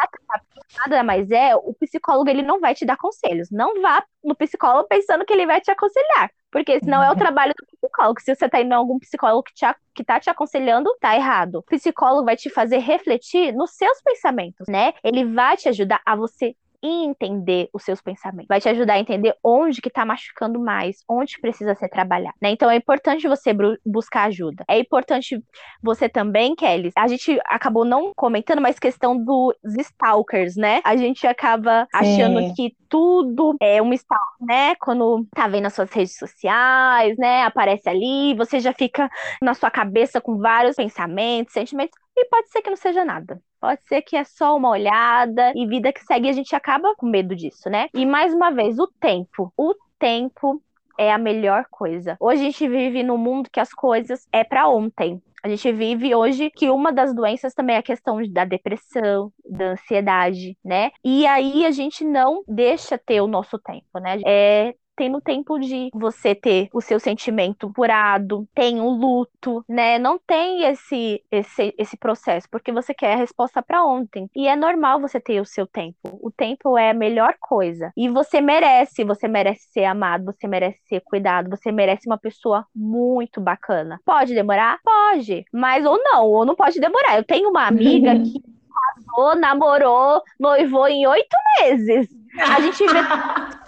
nada 0.78 1.04
mais 1.04 1.30
é, 1.32 1.56
o 1.56 1.73
psicólogo 1.73 2.30
ele 2.30 2.41
não 2.41 2.60
vai 2.60 2.73
te 2.73 2.86
dar 2.86 2.97
conselhos. 2.97 3.49
Não 3.52 3.82
vá 3.82 4.04
no 4.23 4.36
psicólogo 4.36 4.88
pensando 4.88 5.26
que 5.26 5.34
ele 5.34 5.45
vai 5.45 5.62
te 5.62 5.71
aconselhar. 5.71 6.32
Porque 6.52 6.73
esse 6.73 6.88
não 6.88 7.02
é 7.02 7.12
o 7.12 7.15
trabalho 7.15 7.54
do 7.58 7.65
psicólogo. 7.65 8.21
Se 8.21 8.36
você 8.36 8.47
tá 8.47 8.62
indo 8.62 8.71
em 8.71 8.76
algum 8.76 8.99
psicólogo 8.99 9.43
que, 9.43 9.54
te, 9.54 9.65
que 9.95 10.04
tá 10.04 10.19
te 10.19 10.30
aconselhando, 10.30 10.95
tá 10.99 11.15
errado. 11.15 11.56
O 11.56 11.63
psicólogo 11.63 12.26
vai 12.26 12.36
te 12.36 12.49
fazer 12.49 12.78
refletir 12.78 13.54
nos 13.54 13.71
seus 13.71 14.02
pensamentos, 14.04 14.67
né? 14.67 14.93
Ele 15.04 15.26
vai 15.26 15.58
te 15.58 15.67
ajudar 15.67 16.02
a 16.06 16.15
você 16.15 16.56
entender 16.84 17.69
os 17.74 17.84
seus 17.84 18.02
pensamentos. 18.02 18.48
Vai 18.48 18.60
te 18.60 18.67
ajudar 18.69 18.96
a 18.96 19.00
entender 19.00 19.34
onde 19.43 19.82
que 19.82 19.89
tá 19.89 20.06
machucando 20.06 20.60
mais, 20.60 20.98
onde 21.10 21.39
precisa 21.39 21.74
ser 21.76 21.89
trabalhado, 21.89 22.36
né? 22.41 22.52
Então 22.52 22.69
é 22.69 22.76
importante 22.76 23.28
você 23.28 23.56
buscar 23.86 24.26
ajuda. 24.26 24.65
É 24.67 24.78
importante 24.78 25.41
você 25.82 26.10
também, 26.10 26.56
Kelly. 26.56 26.91
A 26.96 27.08
gente 27.08 27.39
acabou 27.46 27.86
não 27.86 28.13
comentando, 28.15 28.62
mas 28.62 28.78
questão 28.78 29.17
dos 29.17 29.56
stalkers, 29.80 30.56
né? 30.56 30.82
A 30.84 30.98
gente 30.98 31.26
acaba 31.26 31.84
Sim. 31.84 31.88
achando 31.93 32.54
que 32.54 32.76
tudo 32.89 33.56
é 33.62 33.82
um 33.82 33.93
stalker, 33.93 34.46
né? 34.48 34.76
Quando 34.76 35.26
tá 35.34 35.48
vendo 35.48 35.65
as 35.65 35.74
suas 35.74 35.91
redes 35.91 36.17
sociais, 36.17 37.17
né? 37.17 37.43
Aparece 37.43 37.89
ali, 37.89 38.36
você 38.36 38.60
já 38.60 38.74
fica 38.74 39.10
na 39.41 39.54
sua 39.54 39.72
cabeça 39.72 40.19
com 40.19 40.38
vários 40.38 40.76
pensamentos, 40.76 41.54
sentimentos. 41.54 41.98
E 42.15 42.26
pode 42.26 42.50
ser 42.50 42.62
que 42.62 42.69
não 42.69 42.78
seja 42.78 43.04
nada. 43.04 43.41
Pode 43.63 43.80
ser 43.88 44.02
que 44.02 44.17
é 44.17 44.26
só 44.26 44.58
uma 44.58 44.71
olhada 44.71 45.54
e 45.56 45.65
vida 45.65 45.93
que 45.93 46.04
segue, 46.04 46.28
a 46.28 46.34
gente 46.34 46.54
acaba 46.54 46.93
com 46.97 47.06
medo 47.06 47.34
disso, 47.34 47.69
né? 47.69 47.88
E 47.93 48.06
mais 48.06 48.34
uma 48.34 48.52
vez, 48.52 48.78
o 48.78 48.88
tempo. 48.99 49.54
O 49.56 49.73
tempo 49.97 50.62
é 50.99 51.10
a 51.10 51.17
melhor 51.17 51.63
coisa. 51.71 52.17
Hoje 52.19 52.41
a 52.41 52.43
gente 52.43 52.67
vive 52.67 53.04
num 53.04 53.17
mundo 53.17 53.49
que 53.49 53.62
as 53.62 53.69
coisas 53.73 54.28
é 54.34 54.43
para 54.43 54.67
ontem. 54.67 55.23
A 55.41 55.47
gente 55.47 55.71
vive 55.71 56.13
hoje 56.13 56.52
que 56.52 56.69
uma 56.69 56.91
das 56.91 57.15
doenças 57.15 57.54
também 57.54 57.78
é 57.78 57.80
a 57.80 57.84
questão 57.84 58.17
da 58.30 58.43
depressão, 58.43 59.32
da 59.49 59.71
ansiedade, 59.71 60.58
né? 60.62 60.91
E 61.02 61.26
aí 61.26 61.65
a 61.65 61.71
gente 61.71 62.04
não 62.04 62.43
deixa 62.45 62.97
ter 62.97 63.21
o 63.21 63.28
nosso 63.28 63.58
tempo, 63.58 63.97
né? 64.02 64.19
É 64.26 64.76
tem 64.95 65.10
no 65.10 65.21
tempo 65.21 65.60
de 65.60 65.89
você 65.93 66.36
ter 66.36 66.69
o 66.73 66.82
seu 66.82 66.99
sentimento 66.99 67.71
curado, 67.73 68.47
tem 68.53 68.79
um 68.79 68.89
luto, 68.89 69.63
né? 69.67 69.97
Não 69.97 70.19
tem 70.19 70.63
esse 70.63 71.23
esse, 71.32 71.73
esse 71.77 71.97
processo, 71.97 72.47
porque 72.49 72.71
você 72.71 72.93
quer 72.93 73.13
a 73.13 73.17
resposta 73.17 73.62
para 73.62 73.86
ontem. 73.86 74.29
E 74.36 74.47
é 74.47 74.56
normal 74.56 74.99
você 74.99 75.19
ter 75.19 75.41
o 75.41 75.45
seu 75.45 75.65
tempo. 75.65 76.19
O 76.21 76.32
tempo 76.32 76.77
é 76.77 76.91
a 76.91 76.93
melhor 76.93 77.36
coisa. 77.39 77.91
E 77.95 78.10
você 78.10 78.41
merece, 78.41 79.03
você 79.03 79.27
merece 79.27 79.67
ser 79.71 79.86
amado, 79.86 80.25
você 80.25 80.47
merece 80.47 80.79
ser 80.88 81.01
cuidado, 81.01 81.49
você 81.49 81.71
merece 81.71 82.08
uma 82.08 82.17
pessoa 82.17 82.65
muito 82.75 83.41
bacana. 83.41 83.99
Pode 84.06 84.34
demorar? 84.34 84.79
Pode. 84.84 85.45
Mas 85.51 85.86
ou 85.86 85.99
não, 86.03 86.27
ou 86.27 86.45
não 86.45 86.56
pode 86.56 86.79
demorar. 86.79 87.17
Eu 87.17 87.23
tenho 87.23 87.49
uma 87.49 87.67
amiga 87.67 88.13
que 88.19 88.41
casou, 88.73 89.36
namorou, 89.36 90.21
noivou 90.39 90.88
em 90.88 91.08
oito 91.08 91.36
meses. 91.60 92.08
A 92.39 92.60
gente 92.62 92.84
vê 92.86 92.99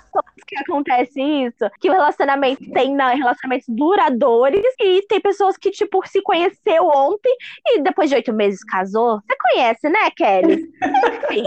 que 0.45 0.57
acontece 0.57 1.21
isso, 1.21 1.69
que 1.79 1.89
o 1.89 1.93
relacionamento 1.93 2.63
tem 2.71 2.95
não, 2.95 3.15
relacionamentos 3.15 3.67
duradouros 3.69 4.61
e 4.79 5.01
tem 5.07 5.19
pessoas 5.19 5.57
que, 5.57 5.71
tipo, 5.71 6.05
se 6.07 6.21
conheceu 6.21 6.85
ontem 6.85 7.35
e 7.67 7.81
depois 7.81 8.09
de 8.09 8.15
oito 8.15 8.33
meses 8.33 8.63
casou. 8.63 9.21
Você 9.21 9.35
conhece, 9.37 9.89
né, 9.89 10.11
Kelly? 10.15 10.69
Enfim. 11.29 11.45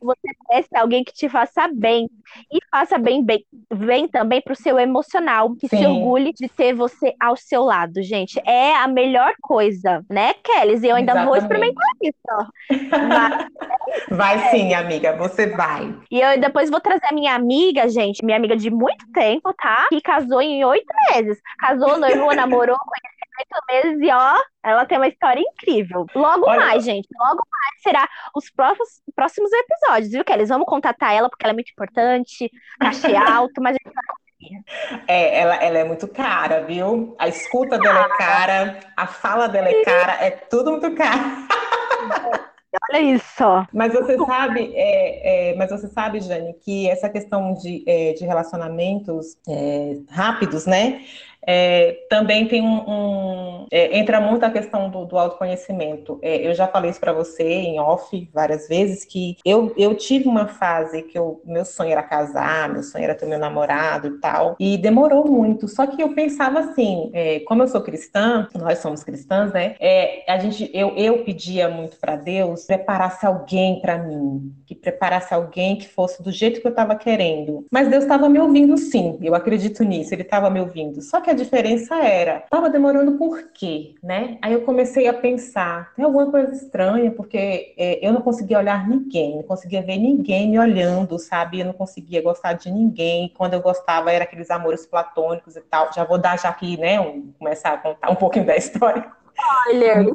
Você 0.00 0.28
conhece 0.44 0.68
alguém 0.74 1.04
que 1.04 1.12
te 1.12 1.28
faça 1.28 1.68
bem. 1.72 2.08
E 2.50 2.58
faça 2.70 2.98
bem, 2.98 3.24
bem, 3.24 3.44
bem 3.72 4.08
também 4.08 4.40
pro 4.40 4.54
seu 4.54 4.78
emocional. 4.78 5.54
Que 5.56 5.68
Sim. 5.68 5.78
se 5.78 5.86
orgulhe 5.86 6.32
de 6.32 6.48
ter 6.48 6.74
você 6.74 7.14
ao 7.20 7.36
seu 7.36 7.62
lado, 7.62 8.02
gente. 8.02 8.40
É 8.46 8.74
a 8.76 8.88
melhor 8.88 9.34
coisa, 9.40 10.04
né, 10.10 10.34
Kelly? 10.34 10.78
E 10.82 10.88
eu 10.88 10.96
ainda 10.96 11.12
Exatamente. 11.12 11.28
vou 11.28 11.36
experimentar 11.36 11.88
isso. 12.02 12.92
Mas, 13.08 13.46
vai 14.10 14.50
sim, 14.50 14.74
amiga, 14.74 15.16
você 15.16 15.46
vai. 15.46 15.94
E 16.10 16.20
eu 16.20 16.40
depois 16.40 16.70
vou 16.70 16.80
trazer 16.80 17.06
a 17.10 17.14
minha 17.14 17.34
amiga, 17.34 17.88
gente, 17.88 18.24
minha 18.24 18.36
amiga 18.36 18.56
de 18.56 18.70
muito 18.70 19.04
tempo, 19.12 19.52
tá? 19.54 19.86
Que 19.88 20.00
casou 20.00 20.40
em 20.40 20.64
oito 20.64 20.92
meses. 21.10 21.38
Casou, 21.58 21.98
noivou, 21.98 22.34
namorou, 22.34 22.76
meses 23.68 24.00
e 24.00 24.10
ó, 24.12 24.42
ela 24.62 24.86
tem 24.86 24.98
uma 24.98 25.08
história 25.08 25.40
incrível. 25.40 26.06
Logo 26.14 26.48
Olha... 26.48 26.60
mais, 26.60 26.84
gente, 26.84 27.08
logo 27.18 27.42
mais 27.50 27.82
será 27.82 28.08
os 28.34 28.50
próximos, 28.50 28.88
próximos 29.14 29.50
episódios, 29.52 30.12
viu, 30.12 30.24
Kelly? 30.24 30.44
Vamos 30.46 30.66
contatar 30.66 31.12
ela 31.14 31.28
porque 31.28 31.44
ela 31.44 31.52
é 31.52 31.54
muito 31.54 31.70
importante, 31.70 32.50
cachê 32.80 33.14
alto, 33.16 33.60
mas 33.60 33.76
a 33.76 33.78
gente 33.84 33.94
vai 33.94 34.04
é, 35.06 35.38
ela, 35.38 35.54
ela 35.56 35.78
é 35.78 35.84
muito 35.84 36.08
cara, 36.08 36.64
viu? 36.64 37.14
A 37.18 37.28
escuta 37.28 37.78
dela 37.78 38.00
é 38.00 38.16
cara, 38.16 38.80
a 38.96 39.06
fala 39.06 39.46
dela 39.46 39.68
é 39.68 39.84
cara, 39.84 40.12
é 40.24 40.30
tudo 40.30 40.72
muito 40.72 40.92
caro. 40.94 41.20
Olha 42.90 43.00
isso. 43.02 43.44
Mas 43.72 43.92
você 43.92 44.16
sabe, 44.16 44.72
é, 44.74 45.50
é, 45.50 45.56
mas 45.56 45.70
você 45.70 45.88
sabe, 45.88 46.20
Jane, 46.20 46.54
que 46.54 46.88
essa 46.88 47.08
questão 47.08 47.52
de, 47.52 47.84
é, 47.86 48.14
de 48.14 48.24
relacionamentos 48.24 49.36
é, 49.46 49.98
rápidos, 50.08 50.64
né? 50.64 51.04
É, 51.46 52.04
também 52.08 52.46
tem 52.46 52.62
um, 52.62 52.88
um 52.88 53.66
é, 53.70 53.98
entra 53.98 54.20
muito 54.20 54.44
a 54.44 54.50
questão 54.50 54.90
do, 54.90 55.04
do 55.04 55.18
autoconhecimento. 55.18 56.18
É, 56.22 56.46
eu 56.46 56.54
já 56.54 56.66
falei 56.66 56.90
isso 56.90 57.00
para 57.00 57.12
você 57.12 57.42
em 57.44 57.80
off 57.80 58.28
várias 58.32 58.68
vezes 58.68 59.04
que 59.04 59.36
eu, 59.44 59.72
eu 59.76 59.94
tive 59.94 60.28
uma 60.28 60.46
fase 60.46 61.02
que 61.02 61.18
eu, 61.18 61.40
meu 61.44 61.64
sonho 61.64 61.92
era 61.92 62.02
casar, 62.02 62.68
meu 62.68 62.82
sonho 62.82 63.04
era 63.04 63.14
ter 63.14 63.26
meu 63.26 63.38
namorado 63.38 64.08
e 64.08 64.18
tal, 64.18 64.56
e 64.58 64.76
demorou 64.76 65.26
muito. 65.26 65.68
Só 65.68 65.86
que 65.86 66.02
eu 66.02 66.14
pensava 66.14 66.60
assim, 66.60 67.10
é, 67.12 67.40
como 67.40 67.62
eu 67.62 67.68
sou 67.68 67.80
cristã, 67.80 68.48
nós 68.54 68.78
somos 68.78 69.02
cristãs, 69.02 69.52
né? 69.52 69.74
É, 69.80 70.24
a 70.30 70.38
gente, 70.38 70.70
eu, 70.74 70.90
eu 70.96 71.24
pedia 71.24 71.68
muito 71.68 71.96
para 71.98 72.16
Deus 72.16 72.66
preparasse 72.66 73.26
alguém 73.26 73.80
para 73.80 73.98
mim, 73.98 74.54
que 74.66 74.74
preparasse 74.74 75.34
alguém 75.34 75.76
que 75.76 75.88
fosse 75.88 76.22
do 76.22 76.30
jeito 76.30 76.60
que 76.60 76.66
eu 76.66 76.70
estava 76.70 76.94
querendo. 76.94 77.66
Mas 77.70 77.88
Deus 77.88 78.04
estava 78.04 78.28
me 78.28 78.38
ouvindo, 78.38 78.76
sim. 78.76 79.18
Eu 79.22 79.34
acredito 79.34 79.82
nisso. 79.84 80.14
Ele 80.14 80.22
estava 80.22 80.50
me 80.50 80.60
ouvindo. 80.60 81.00
Só 81.02 81.20
que 81.20 81.30
a 81.32 81.36
diferença 81.36 81.96
era, 81.96 82.44
tava 82.50 82.70
demorando 82.70 83.12
por 83.12 83.50
quê, 83.52 83.94
né? 84.02 84.38
Aí 84.42 84.52
eu 84.52 84.62
comecei 84.62 85.08
a 85.08 85.14
pensar, 85.14 85.92
tem 85.94 86.04
alguma 86.04 86.30
coisa 86.30 86.52
estranha, 86.52 87.10
porque 87.10 87.74
é, 87.76 88.06
eu 88.06 88.12
não 88.12 88.20
conseguia 88.20 88.58
olhar 88.58 88.88
ninguém, 88.88 89.36
não 89.36 89.42
conseguia 89.42 89.82
ver 89.82 89.98
ninguém 89.98 90.50
me 90.50 90.58
olhando, 90.58 91.18
sabe? 91.18 91.60
Eu 91.60 91.66
não 91.66 91.72
conseguia 91.72 92.22
gostar 92.22 92.52
de 92.54 92.70
ninguém. 92.70 93.32
Quando 93.36 93.54
eu 93.54 93.60
gostava 93.60 94.12
era 94.12 94.24
aqueles 94.24 94.50
amores 94.50 94.86
platônicos 94.86 95.56
e 95.56 95.60
tal. 95.60 95.92
Já 95.92 96.04
vou 96.04 96.18
dar 96.18 96.38
já 96.38 96.48
aqui, 96.48 96.76
né? 96.78 97.00
Um, 97.00 97.32
começar 97.38 97.72
a 97.72 97.78
contar 97.78 98.10
um 98.10 98.16
pouquinho 98.16 98.46
da 98.46 98.56
história. 98.56 99.04
Spoiler, 99.66 100.06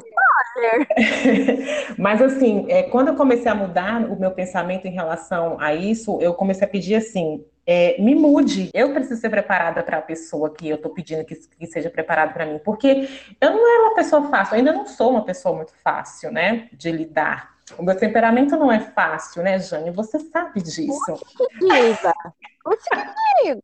spoiler. 0.56 1.94
Mas 1.98 2.22
assim, 2.22 2.66
é, 2.68 2.84
quando 2.84 3.08
eu 3.08 3.16
comecei 3.16 3.50
a 3.50 3.54
mudar 3.54 4.02
o 4.02 4.18
meu 4.18 4.30
pensamento 4.30 4.86
em 4.86 4.92
relação 4.92 5.56
a 5.60 5.74
isso, 5.74 6.18
eu 6.20 6.34
comecei 6.34 6.66
a 6.66 6.70
pedir 6.70 6.94
assim, 6.94 7.44
é, 7.70 8.00
me 8.00 8.14
mude. 8.14 8.70
Eu 8.72 8.94
preciso 8.94 9.20
ser 9.20 9.28
preparada 9.28 9.82
para 9.82 9.98
a 9.98 10.02
pessoa 10.02 10.48
que 10.48 10.66
eu 10.66 10.76
estou 10.76 10.90
pedindo 10.90 11.22
que, 11.22 11.34
que 11.34 11.66
seja 11.66 11.90
preparada 11.90 12.32
para 12.32 12.46
mim, 12.46 12.58
porque 12.64 13.06
eu 13.38 13.50
não 13.50 13.74
era 13.74 13.82
uma 13.88 13.94
pessoa 13.94 14.26
fácil, 14.30 14.56
ainda 14.56 14.72
não 14.72 14.86
sou 14.86 15.10
uma 15.10 15.22
pessoa 15.22 15.54
muito 15.54 15.74
fácil, 15.84 16.32
né, 16.32 16.70
de 16.72 16.90
lidar. 16.90 17.58
O 17.76 17.82
meu 17.82 17.94
temperamento 17.94 18.56
não 18.56 18.72
é 18.72 18.80
fácil, 18.80 19.42
né, 19.42 19.58
Jane? 19.58 19.90
Você 19.90 20.18
sabe 20.18 20.62
disso. 20.62 21.20
Diva. 23.42 23.62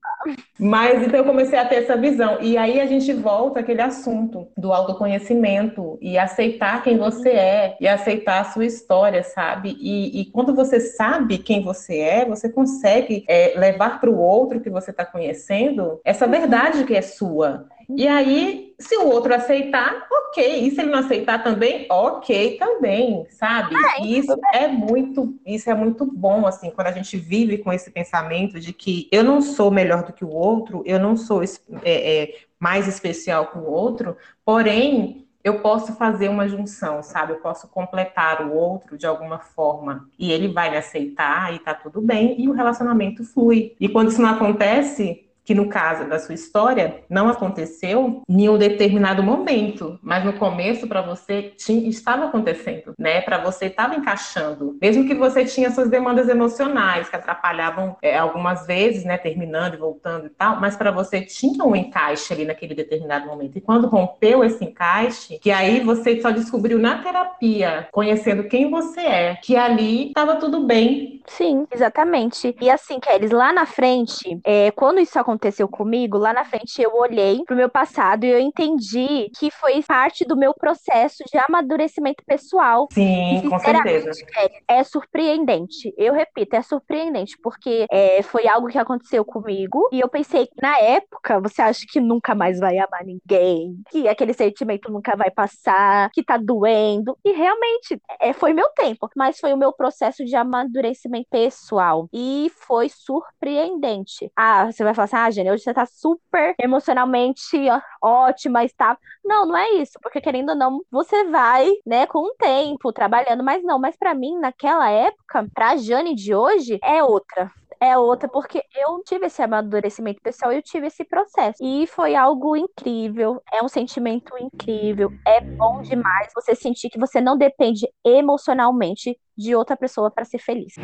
Mas 0.58 1.02
então 1.02 1.20
eu 1.20 1.24
comecei 1.24 1.58
a 1.58 1.64
ter 1.64 1.76
essa 1.76 1.96
visão. 1.96 2.40
E 2.40 2.56
aí 2.56 2.80
a 2.80 2.86
gente 2.86 3.12
volta 3.12 3.60
àquele 3.60 3.82
assunto 3.82 4.48
do 4.56 4.72
autoconhecimento 4.72 5.98
e 6.00 6.16
aceitar 6.16 6.82
quem 6.82 6.96
você 6.96 7.30
é 7.30 7.76
e 7.80 7.88
aceitar 7.88 8.40
a 8.40 8.44
sua 8.44 8.64
história, 8.64 9.22
sabe? 9.22 9.76
E, 9.80 10.20
e 10.20 10.24
quando 10.26 10.54
você 10.54 10.80
sabe 10.80 11.38
quem 11.38 11.62
você 11.62 11.98
é, 11.98 12.24
você 12.24 12.48
consegue 12.48 13.24
é, 13.28 13.54
levar 13.56 14.00
para 14.00 14.10
o 14.10 14.18
outro 14.18 14.60
que 14.60 14.70
você 14.70 14.90
está 14.90 15.04
conhecendo 15.04 16.00
essa 16.04 16.26
verdade 16.26 16.84
que 16.84 16.94
é 16.94 17.02
sua. 17.02 17.66
E 17.88 18.08
aí, 18.08 18.74
se 18.78 18.96
o 18.96 19.08
outro 19.08 19.34
aceitar, 19.34 20.06
ok. 20.10 20.66
E 20.66 20.70
se 20.70 20.80
ele 20.80 20.90
não 20.90 21.00
aceitar 21.00 21.42
também, 21.42 21.86
ok 21.90 22.56
também, 22.58 23.26
sabe? 23.30 23.74
Ah, 23.76 24.02
isso 24.04 24.34
é 24.52 24.68
muito, 24.68 25.34
isso 25.44 25.68
é 25.70 25.74
muito 25.74 26.04
bom, 26.06 26.46
assim, 26.46 26.70
quando 26.70 26.88
a 26.88 26.92
gente 26.92 27.16
vive 27.16 27.58
com 27.58 27.72
esse 27.72 27.90
pensamento 27.90 28.58
de 28.58 28.72
que 28.72 28.83
eu 29.10 29.22
não 29.24 29.40
sou 29.40 29.70
melhor 29.70 30.04
do 30.04 30.12
que 30.12 30.24
o 30.24 30.30
outro, 30.30 30.82
eu 30.86 30.98
não 30.98 31.16
sou 31.16 31.42
é, 31.42 31.48
é, 31.84 32.34
mais 32.58 32.86
especial 32.88 33.48
que 33.48 33.58
o 33.58 33.64
outro, 33.64 34.16
porém 34.44 35.24
eu 35.42 35.60
posso 35.60 35.92
fazer 35.94 36.30
uma 36.30 36.48
junção, 36.48 37.02
sabe? 37.02 37.32
Eu 37.32 37.36
posso 37.36 37.68
completar 37.68 38.46
o 38.46 38.54
outro 38.54 38.96
de 38.96 39.06
alguma 39.06 39.38
forma 39.38 40.08
e 40.18 40.32
ele 40.32 40.48
vai 40.48 40.70
me 40.70 40.78
aceitar 40.78 41.54
e 41.54 41.58
tá 41.58 41.74
tudo 41.74 42.00
bem 42.00 42.40
e 42.40 42.48
o 42.48 42.52
relacionamento 42.52 43.22
flui. 43.22 43.76
E 43.78 43.86
quando 43.86 44.10
isso 44.10 44.22
não 44.22 44.30
acontece, 44.30 45.23
que 45.44 45.54
no 45.54 45.68
caso 45.68 46.08
da 46.08 46.18
sua 46.18 46.34
história 46.34 47.02
não 47.08 47.28
aconteceu 47.28 48.22
em 48.28 48.48
um 48.48 48.56
determinado 48.56 49.22
momento, 49.22 49.98
mas 50.02 50.24
no 50.24 50.32
começo 50.32 50.88
para 50.88 51.02
você 51.02 51.52
tinha, 51.56 51.88
estava 51.88 52.24
acontecendo, 52.26 52.94
né? 52.98 53.20
Para 53.20 53.38
você 53.38 53.66
estava 53.66 53.94
encaixando, 53.94 54.76
mesmo 54.80 55.06
que 55.06 55.14
você 55.14 55.44
tinha 55.44 55.70
suas 55.70 55.90
demandas 55.90 56.28
emocionais 56.28 57.08
que 57.08 57.16
atrapalhavam 57.16 57.96
é, 58.00 58.16
algumas 58.16 58.66
vezes, 58.66 59.04
né? 59.04 59.18
Terminando 59.18 59.74
e 59.74 59.78
voltando 59.78 60.26
e 60.26 60.30
tal, 60.30 60.60
mas 60.60 60.76
para 60.76 60.90
você 60.90 61.20
tinha 61.20 61.62
um 61.64 61.76
encaixe 61.76 62.32
ali 62.32 62.44
naquele 62.44 62.74
determinado 62.74 63.26
momento. 63.26 63.58
E 63.58 63.60
quando 63.60 63.86
rompeu 63.86 64.42
esse 64.42 64.64
encaixe, 64.64 65.38
que 65.38 65.50
aí 65.50 65.80
você 65.80 66.20
só 66.20 66.30
descobriu 66.30 66.78
na 66.78 66.98
terapia, 67.02 67.88
conhecendo 67.92 68.44
quem 68.44 68.70
você 68.70 69.00
é, 69.00 69.34
que 69.36 69.56
ali 69.56 70.08
estava 70.08 70.36
tudo 70.36 70.60
bem. 70.66 71.22
Sim, 71.26 71.66
exatamente. 71.70 72.54
E 72.60 72.70
assim, 72.70 72.98
Kelly, 72.98 73.28
lá 73.28 73.52
na 73.52 73.66
frente, 73.66 74.38
é, 74.44 74.70
quando 74.70 75.00
isso 75.00 75.18
aconteceu 75.18 75.33
comigo, 75.68 76.18
lá 76.18 76.32
na 76.32 76.44
frente 76.44 76.80
eu 76.80 76.94
olhei 76.94 77.42
pro 77.44 77.56
meu 77.56 77.68
passado 77.68 78.24
e 78.24 78.30
eu 78.30 78.38
entendi 78.38 79.30
que 79.38 79.50
foi 79.50 79.82
parte 79.82 80.24
do 80.24 80.36
meu 80.36 80.54
processo 80.54 81.22
de 81.30 81.38
amadurecimento 81.38 82.22
pessoal. 82.26 82.88
Sim, 82.92 83.38
e, 83.38 83.48
com 83.48 83.58
certeza. 83.58 84.10
Kelly, 84.26 84.62
é 84.68 84.82
surpreendente. 84.82 85.94
Eu 85.96 86.14
repito, 86.14 86.56
é 86.56 86.62
surpreendente, 86.62 87.36
porque 87.42 87.86
é, 87.90 88.22
foi 88.22 88.46
algo 88.48 88.68
que 88.68 88.78
aconteceu 88.78 89.24
comigo 89.24 89.88
e 89.92 90.00
eu 90.00 90.08
pensei, 90.08 90.48
na 90.60 90.78
época, 90.78 91.40
você 91.40 91.62
acha 91.62 91.84
que 91.88 92.00
nunca 92.00 92.34
mais 92.34 92.58
vai 92.58 92.78
amar 92.78 93.04
ninguém, 93.04 93.80
que 93.90 94.08
aquele 94.08 94.32
sentimento 94.32 94.90
nunca 94.90 95.16
vai 95.16 95.30
passar, 95.30 96.10
que 96.10 96.22
tá 96.22 96.36
doendo. 96.36 97.16
E 97.24 97.32
realmente, 97.32 98.00
é, 98.20 98.32
foi 98.32 98.52
meu 98.52 98.68
tempo, 98.70 99.08
mas 99.16 99.38
foi 99.38 99.52
o 99.52 99.56
meu 99.56 99.72
processo 99.72 100.24
de 100.24 100.34
amadurecimento 100.34 101.28
pessoal. 101.30 102.08
E 102.12 102.50
foi 102.66 102.88
surpreendente. 102.88 104.30
Ah, 104.36 104.70
você 104.70 104.84
vai 104.84 104.94
falar 104.94 105.04
assim, 105.04 105.16
ah, 105.16 105.23
Jenny, 105.30 105.50
hoje 105.50 105.62
você 105.62 105.74
tá 105.74 105.86
super 105.86 106.54
emocionalmente 106.60 107.56
ótima, 108.02 108.64
está. 108.64 108.98
Não, 109.24 109.46
não 109.46 109.56
é 109.56 109.70
isso, 109.72 109.98
porque 110.02 110.20
querendo 110.20 110.50
ou 110.50 110.54
não, 110.54 110.80
você 110.90 111.24
vai, 111.24 111.70
né, 111.86 112.06
com 112.06 112.18
o 112.18 112.34
tempo, 112.38 112.92
trabalhando, 112.92 113.42
mas 113.42 113.62
não, 113.62 113.78
mas 113.78 113.96
para 113.96 114.14
mim, 114.14 114.38
naquela 114.38 114.90
época, 114.90 115.46
pra 115.54 115.76
Jane 115.76 116.14
de 116.14 116.34
hoje, 116.34 116.78
é 116.82 117.02
outra 117.02 117.50
é 117.84 117.98
outra, 117.98 118.28
porque 118.28 118.62
eu 118.74 119.02
tive 119.04 119.26
esse 119.26 119.42
amadurecimento 119.42 120.20
pessoal, 120.22 120.52
eu 120.52 120.62
tive 120.62 120.86
esse 120.86 121.04
processo. 121.04 121.62
E 121.62 121.86
foi 121.86 122.14
algo 122.14 122.56
incrível, 122.56 123.42
é 123.52 123.62
um 123.62 123.68
sentimento 123.68 124.32
incrível, 124.38 125.10
é 125.26 125.40
bom 125.40 125.82
demais 125.82 126.32
você 126.34 126.54
sentir 126.54 126.88
que 126.88 126.98
você 126.98 127.20
não 127.20 127.36
depende 127.36 127.86
emocionalmente 128.02 129.18
de 129.36 129.54
outra 129.54 129.76
pessoa 129.76 130.10
para 130.10 130.24
ser 130.24 130.38
feliz. 130.38 130.74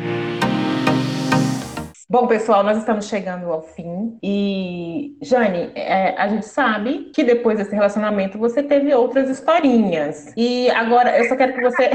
Bom, 2.11 2.27
pessoal, 2.27 2.61
nós 2.61 2.77
estamos 2.77 3.07
chegando 3.07 3.49
ao 3.49 3.61
fim 3.61 4.19
e, 4.21 5.15
Jane, 5.21 5.71
é, 5.75 6.13
a 6.17 6.27
gente 6.27 6.45
sabe 6.45 7.09
que 7.15 7.23
depois 7.23 7.57
desse 7.57 7.73
relacionamento 7.73 8.37
você 8.37 8.61
teve 8.61 8.93
outras 8.93 9.29
historinhas. 9.29 10.33
E 10.35 10.69
agora 10.71 11.17
eu 11.17 11.23
só 11.29 11.37
quero 11.37 11.53
que 11.53 11.61
você, 11.61 11.89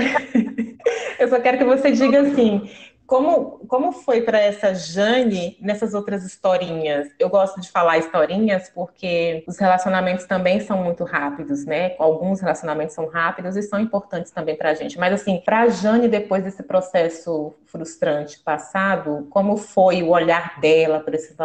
eu 1.21 1.29
só 1.29 1.39
quero 1.39 1.59
que 1.59 1.65
você 1.65 1.91
diga 1.91 2.23
assim, 2.23 2.67
como, 3.07 3.61
como 3.69 3.93
foi 3.93 4.23
para 4.23 4.39
essa 4.39 4.75
Jane 4.75 5.57
nessas 5.61 5.95
outras 5.95 6.25
historinhas? 6.25 7.09
Eu 7.19 7.29
gosto 7.29 7.61
de 7.61 7.71
falar 7.71 7.99
historinhas 7.99 8.71
porque 8.75 9.45
os 9.47 9.59
relacionamentos 9.59 10.27
também 10.27 10.61
são 10.61 10.83
muito 10.83 11.05
rápidos, 11.05 11.65
né? 11.65 11.95
Alguns 11.99 12.41
relacionamentos 12.41 12.95
são 12.95 13.07
rápidos 13.07 13.57
e 13.57 13.63
são 13.63 13.79
importantes 13.79 14.33
também 14.33 14.57
para 14.57 14.71
a 14.71 14.75
gente. 14.75 14.99
Mas, 14.99 15.13
assim, 15.13 15.41
para 15.45 15.63
a 15.63 15.69
Jane, 15.69 16.09
depois 16.09 16.43
desse 16.43 16.63
processo 16.63 17.55
frustrante 17.67 18.41
passado, 18.41 19.27
como 19.31 19.57
foi 19.57 20.03
o 20.03 20.11
olhar 20.11 20.59
dela 20.61 21.01
para 21.01 21.15
esses, 21.15 21.37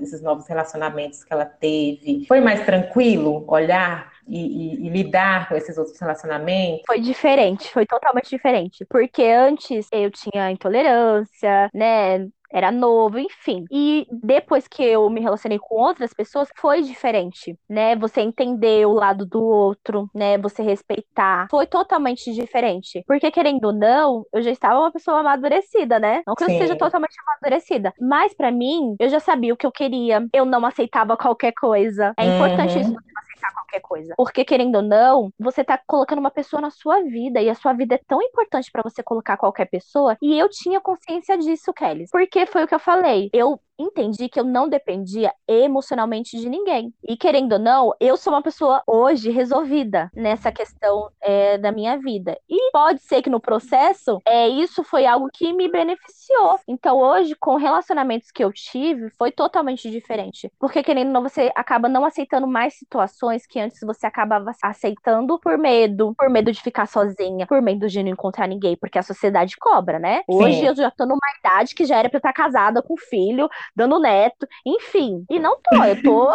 esses 0.00 0.22
novos 0.22 0.46
relacionamentos 0.46 1.24
que 1.24 1.32
ela 1.32 1.46
teve? 1.46 2.24
Foi 2.28 2.40
mais 2.40 2.64
tranquilo 2.64 3.44
olhar 3.48 4.12
e, 4.26 4.38
e, 4.38 4.86
e, 4.86 4.90
lidar 4.90 5.48
com 5.48 5.56
esses 5.56 5.76
outros 5.76 5.98
relacionamentos? 5.98 6.82
Foi 6.86 7.00
diferente, 7.00 7.70
foi 7.70 7.86
totalmente 7.86 8.30
diferente. 8.30 8.84
Porque 8.88 9.22
antes 9.24 9.88
eu 9.92 10.10
tinha 10.10 10.50
intolerância, 10.50 11.70
né? 11.74 12.28
era 12.52 12.70
novo, 12.70 13.18
enfim. 13.18 13.64
E 13.70 14.06
depois 14.12 14.68
que 14.68 14.82
eu 14.82 15.08
me 15.08 15.20
relacionei 15.20 15.58
com 15.58 15.76
outras 15.76 16.12
pessoas, 16.12 16.48
foi 16.56 16.82
diferente, 16.82 17.58
né? 17.68 17.96
Você 17.96 18.20
entender 18.20 18.86
o 18.86 18.92
lado 18.92 19.24
do 19.24 19.42
outro, 19.42 20.08
né? 20.14 20.36
Você 20.38 20.62
respeitar. 20.62 21.48
Foi 21.50 21.66
totalmente 21.66 22.32
diferente. 22.32 23.02
Porque, 23.06 23.30
querendo 23.30 23.64
ou 23.64 23.72
não, 23.72 24.24
eu 24.32 24.42
já 24.42 24.50
estava 24.50 24.78
uma 24.80 24.92
pessoa 24.92 25.20
amadurecida, 25.20 25.98
né? 25.98 26.22
Não 26.26 26.34
que 26.34 26.44
Sim. 26.44 26.52
eu 26.52 26.58
seja 26.58 26.76
totalmente 26.76 27.14
amadurecida. 27.26 27.92
Mas, 27.98 28.34
para 28.34 28.50
mim, 28.50 28.94
eu 29.00 29.08
já 29.08 29.18
sabia 29.18 29.54
o 29.54 29.56
que 29.56 29.66
eu 29.66 29.72
queria. 29.72 30.26
Eu 30.32 30.44
não 30.44 30.64
aceitava 30.66 31.16
qualquer 31.16 31.52
coisa. 31.52 32.12
É 32.18 32.36
importante 32.36 32.74
uhum. 32.74 32.80
isso 32.82 32.96
aceitar 33.42 33.52
qualquer 33.52 33.80
coisa. 33.80 34.14
Porque, 34.16 34.44
querendo 34.44 34.76
ou 34.76 34.82
não, 34.82 35.32
você 35.38 35.64
tá 35.64 35.78
colocando 35.86 36.20
uma 36.20 36.30
pessoa 36.30 36.60
na 36.60 36.70
sua 36.70 37.02
vida 37.02 37.40
e 37.40 37.50
a 37.50 37.54
sua 37.54 37.72
vida 37.72 37.96
é 37.96 38.00
tão 38.06 38.22
importante 38.22 38.70
para 38.70 38.82
você 38.82 39.02
colocar 39.02 39.36
qualquer 39.36 39.66
pessoa. 39.66 40.16
E 40.22 40.38
eu 40.38 40.48
tinha 40.48 40.80
consciência 40.80 41.36
disso, 41.36 41.72
Kelly. 41.72 42.06
Porque 42.10 42.46
foi 42.46 42.64
o 42.64 42.68
que 42.68 42.74
eu 42.74 42.78
falei. 42.78 43.28
Eu 43.32 43.60
entendi 43.78 44.28
que 44.28 44.38
eu 44.38 44.44
não 44.44 44.68
dependia 44.68 45.32
emocionalmente 45.46 46.38
de 46.38 46.48
ninguém. 46.48 46.92
E 47.02 47.16
querendo 47.16 47.54
ou 47.54 47.58
não, 47.58 47.94
eu 48.00 48.16
sou 48.16 48.32
uma 48.32 48.42
pessoa 48.42 48.82
hoje 48.86 49.30
resolvida 49.30 50.10
nessa 50.14 50.52
questão 50.52 51.10
é, 51.20 51.58
da 51.58 51.72
minha 51.72 51.98
vida. 51.98 52.38
E 52.48 52.70
pode 52.72 53.00
ser 53.02 53.22
que 53.22 53.30
no 53.30 53.40
processo, 53.40 54.20
é, 54.26 54.48
isso 54.48 54.82
foi 54.82 55.06
algo 55.06 55.28
que 55.32 55.52
me 55.52 55.70
beneficiou. 55.70 56.58
Então 56.66 56.98
hoje, 56.98 57.34
com 57.34 57.56
relacionamentos 57.56 58.30
que 58.30 58.42
eu 58.42 58.52
tive, 58.52 59.10
foi 59.18 59.30
totalmente 59.30 59.90
diferente. 59.90 60.50
Porque 60.58 60.82
querendo 60.82 61.08
ou 61.08 61.14
não, 61.14 61.22
você 61.22 61.50
acaba 61.54 61.88
não 61.88 62.04
aceitando 62.04 62.46
mais 62.46 62.74
situações 62.74 63.46
que 63.46 63.58
antes 63.58 63.80
você 63.82 64.06
acabava 64.06 64.52
aceitando 64.62 65.38
por 65.38 65.58
medo, 65.58 66.14
por 66.16 66.30
medo 66.30 66.52
de 66.52 66.60
ficar 66.60 66.86
sozinha, 66.86 67.46
por 67.46 67.60
medo 67.60 67.88
de 67.88 68.02
não 68.02 68.10
encontrar 68.10 68.46
ninguém, 68.46 68.76
porque 68.76 68.98
a 68.98 69.02
sociedade 69.02 69.56
cobra, 69.56 69.98
né? 69.98 70.22
Hoje 70.28 70.60
Sim. 70.60 70.66
eu 70.66 70.76
já 70.76 70.90
tô 70.90 71.04
numa 71.06 71.18
idade 71.38 71.74
que 71.74 71.84
já 71.84 71.98
era 71.98 72.08
pra 72.08 72.16
eu 72.16 72.20
estar 72.20 72.32
casada 72.32 72.82
com 72.82 72.96
filho, 72.96 73.48
dando 73.74 73.98
neto, 73.98 74.46
enfim. 74.64 75.24
E 75.30 75.38
não 75.38 75.58
tô, 75.60 75.84
eu 75.84 76.02
tô 76.02 76.30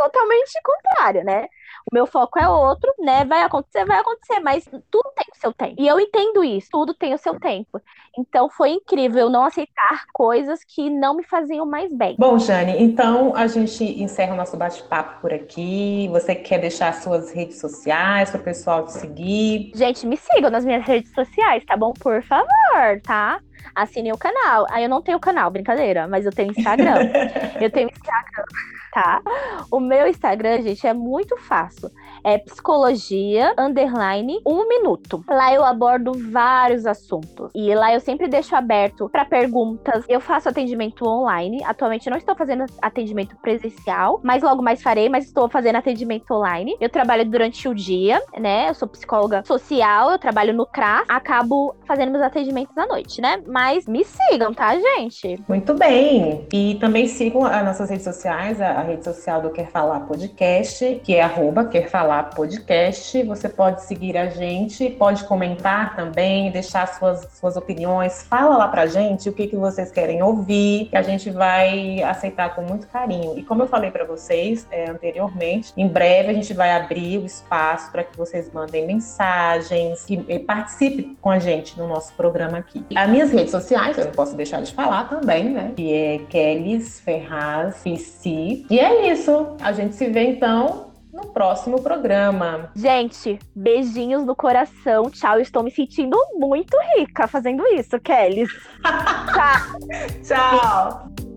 totalmente 0.00 0.52
contrário, 0.64 1.24
né? 1.24 1.46
O 1.90 1.94
meu 1.94 2.06
foco 2.06 2.38
é 2.38 2.48
outro, 2.48 2.92
né? 2.98 3.24
Vai 3.24 3.42
acontecer, 3.42 3.84
vai 3.84 3.98
acontecer, 3.98 4.40
mas 4.40 4.64
tudo 4.64 5.12
tem 5.14 5.26
o 5.30 5.38
seu 5.38 5.52
tempo. 5.52 5.74
E 5.78 5.86
eu 5.86 6.00
entendo 6.00 6.42
isso, 6.42 6.68
tudo 6.70 6.94
tem 6.94 7.12
o 7.12 7.18
seu 7.18 7.38
tempo. 7.38 7.80
Então 8.18 8.48
foi 8.48 8.70
incrível 8.70 9.28
não 9.28 9.44
aceitar 9.44 10.04
coisas 10.12 10.60
que 10.64 10.88
não 10.88 11.14
me 11.14 11.22
faziam 11.22 11.66
mais 11.66 11.92
bem. 11.92 12.16
Bom, 12.18 12.38
Jane, 12.38 12.82
então 12.82 13.34
a 13.36 13.46
gente 13.46 13.84
encerra 14.02 14.32
o 14.32 14.36
nosso 14.36 14.56
bate-papo 14.56 15.20
por 15.20 15.32
aqui. 15.32 16.08
Você 16.10 16.34
quer 16.34 16.58
deixar 16.58 16.94
suas 16.94 17.30
redes 17.30 17.60
sociais 17.60 18.30
para 18.30 18.40
o 18.40 18.44
pessoal 18.44 18.86
te 18.86 18.92
seguir? 18.92 19.72
Gente, 19.74 20.06
me 20.06 20.16
sigam 20.16 20.50
nas 20.50 20.64
minhas 20.64 20.84
redes 20.84 21.12
sociais, 21.12 21.64
tá 21.66 21.76
bom? 21.76 21.92
Por 21.92 22.22
favor, 22.22 23.00
tá? 23.02 23.40
assine 23.74 24.12
o 24.12 24.18
canal. 24.18 24.66
Aí 24.70 24.82
eu 24.82 24.88
não 24.88 25.02
tenho 25.02 25.20
canal, 25.20 25.50
brincadeira, 25.50 26.08
mas 26.08 26.26
eu 26.26 26.32
tenho 26.32 26.50
Instagram. 26.50 27.10
eu 27.60 27.70
tenho 27.70 27.88
Instagram, 27.88 28.44
tá? 28.92 29.22
O 29.70 29.80
meu 29.80 30.06
Instagram, 30.06 30.62
gente, 30.62 30.86
é 30.86 30.92
muito 30.92 31.36
fácil. 31.36 31.90
É 32.24 32.38
psicologia 32.38 33.54
underline 33.58 34.40
um 34.46 34.68
minuto. 34.68 35.24
Lá 35.28 35.54
eu 35.54 35.64
abordo 35.64 36.12
vários 36.30 36.86
assuntos. 36.86 37.50
E 37.54 37.74
lá 37.74 37.94
eu 37.94 38.00
sempre 38.00 38.28
deixo 38.28 38.54
aberto 38.54 39.08
para 39.08 39.24
perguntas. 39.24 40.04
Eu 40.08 40.20
faço 40.20 40.48
atendimento 40.48 41.06
online. 41.06 41.62
Atualmente 41.64 42.10
não 42.10 42.18
estou 42.18 42.34
fazendo 42.34 42.64
atendimento 42.82 43.36
presencial, 43.36 44.20
mas 44.22 44.42
logo 44.42 44.62
mais 44.62 44.82
farei, 44.82 45.08
mas 45.08 45.26
estou 45.26 45.48
fazendo 45.48 45.76
atendimento 45.76 46.30
online. 46.32 46.76
Eu 46.80 46.88
trabalho 46.88 47.24
durante 47.24 47.68
o 47.68 47.74
dia, 47.74 48.20
né? 48.38 48.68
Eu 48.68 48.74
sou 48.74 48.88
psicóloga 48.88 49.42
social, 49.44 50.10
eu 50.10 50.18
trabalho 50.18 50.52
no 50.52 50.66
CRAS, 50.66 51.04
acabo 51.08 51.74
fazendo 51.86 52.10
meus 52.10 52.24
atendimentos 52.24 52.76
à 52.76 52.86
noite, 52.86 53.20
né? 53.20 53.42
Mas 53.46 53.86
me 53.86 54.04
sigam, 54.04 54.52
tá, 54.52 54.74
gente? 54.78 55.42
Muito 55.48 55.74
bem. 55.74 56.46
E 56.52 56.76
também 56.76 57.06
sigam 57.06 57.44
as 57.44 57.64
nossas 57.64 57.90
redes 57.90 58.04
sociais, 58.04 58.60
a, 58.60 58.79
rede 58.82 59.04
social 59.04 59.40
do 59.40 59.50
Quer 59.50 59.68
Falar 59.70 60.00
Podcast, 60.00 61.00
que 61.04 61.14
é 61.14 61.22
arroba 61.22 61.64
Quer 61.64 61.88
Falar 61.88 62.30
Podcast. 62.30 63.22
Você 63.24 63.48
pode 63.48 63.82
seguir 63.82 64.16
a 64.16 64.26
gente, 64.26 64.90
pode 64.90 65.24
comentar 65.24 65.96
também, 65.96 66.50
deixar 66.50 66.86
suas, 66.86 67.26
suas 67.32 67.56
opiniões. 67.56 68.22
Fala 68.22 68.56
lá 68.56 68.68
pra 68.68 68.86
gente 68.86 69.28
o 69.28 69.32
que, 69.32 69.46
que 69.46 69.56
vocês 69.56 69.90
querem 69.90 70.22
ouvir, 70.22 70.86
que 70.86 70.96
a 70.96 71.02
gente 71.02 71.30
vai 71.30 72.02
aceitar 72.02 72.54
com 72.54 72.62
muito 72.62 72.86
carinho. 72.88 73.38
E 73.38 73.42
como 73.42 73.62
eu 73.62 73.66
falei 73.66 73.90
para 73.90 74.04
vocês 74.04 74.66
é, 74.70 74.90
anteriormente, 74.90 75.72
em 75.76 75.88
breve 75.88 76.30
a 76.30 76.32
gente 76.32 76.52
vai 76.54 76.72
abrir 76.72 77.18
o 77.18 77.26
espaço 77.26 77.90
para 77.90 78.04
que 78.04 78.16
vocês 78.16 78.50
mandem 78.52 78.86
mensagens, 78.86 80.04
que 80.04 80.16
participem 80.40 81.16
com 81.20 81.30
a 81.30 81.38
gente 81.38 81.78
no 81.78 81.86
nosso 81.86 82.12
programa 82.14 82.58
aqui. 82.58 82.84
As 82.94 83.08
minhas 83.08 83.30
redes 83.30 83.50
sociais, 83.50 83.98
eu 83.98 84.06
não 84.06 84.12
posso 84.12 84.34
deixar 84.36 84.62
de 84.62 84.72
falar 84.72 85.08
também, 85.08 85.50
né? 85.50 85.72
Que 85.76 85.92
é 85.92 86.18
Kellys 86.28 87.00
Ferraz 87.00 87.80
PC. 87.82 88.64
E 88.70 88.78
é 88.78 89.12
isso. 89.12 89.56
A 89.60 89.72
gente 89.72 89.96
se 89.96 90.06
vê 90.06 90.22
então 90.22 90.92
no 91.12 91.26
próximo 91.32 91.82
programa. 91.82 92.70
Gente, 92.74 93.38
beijinhos 93.54 94.24
no 94.24 94.36
coração. 94.36 95.10
Tchau. 95.10 95.40
estou 95.40 95.62
me 95.62 95.70
sentindo 95.70 96.16
muito 96.34 96.76
rica 96.96 97.26
fazendo 97.26 97.66
isso, 97.68 97.98
Kelly. 97.98 98.46
Tchau. 100.22 100.22
Tchau. 100.22 101.29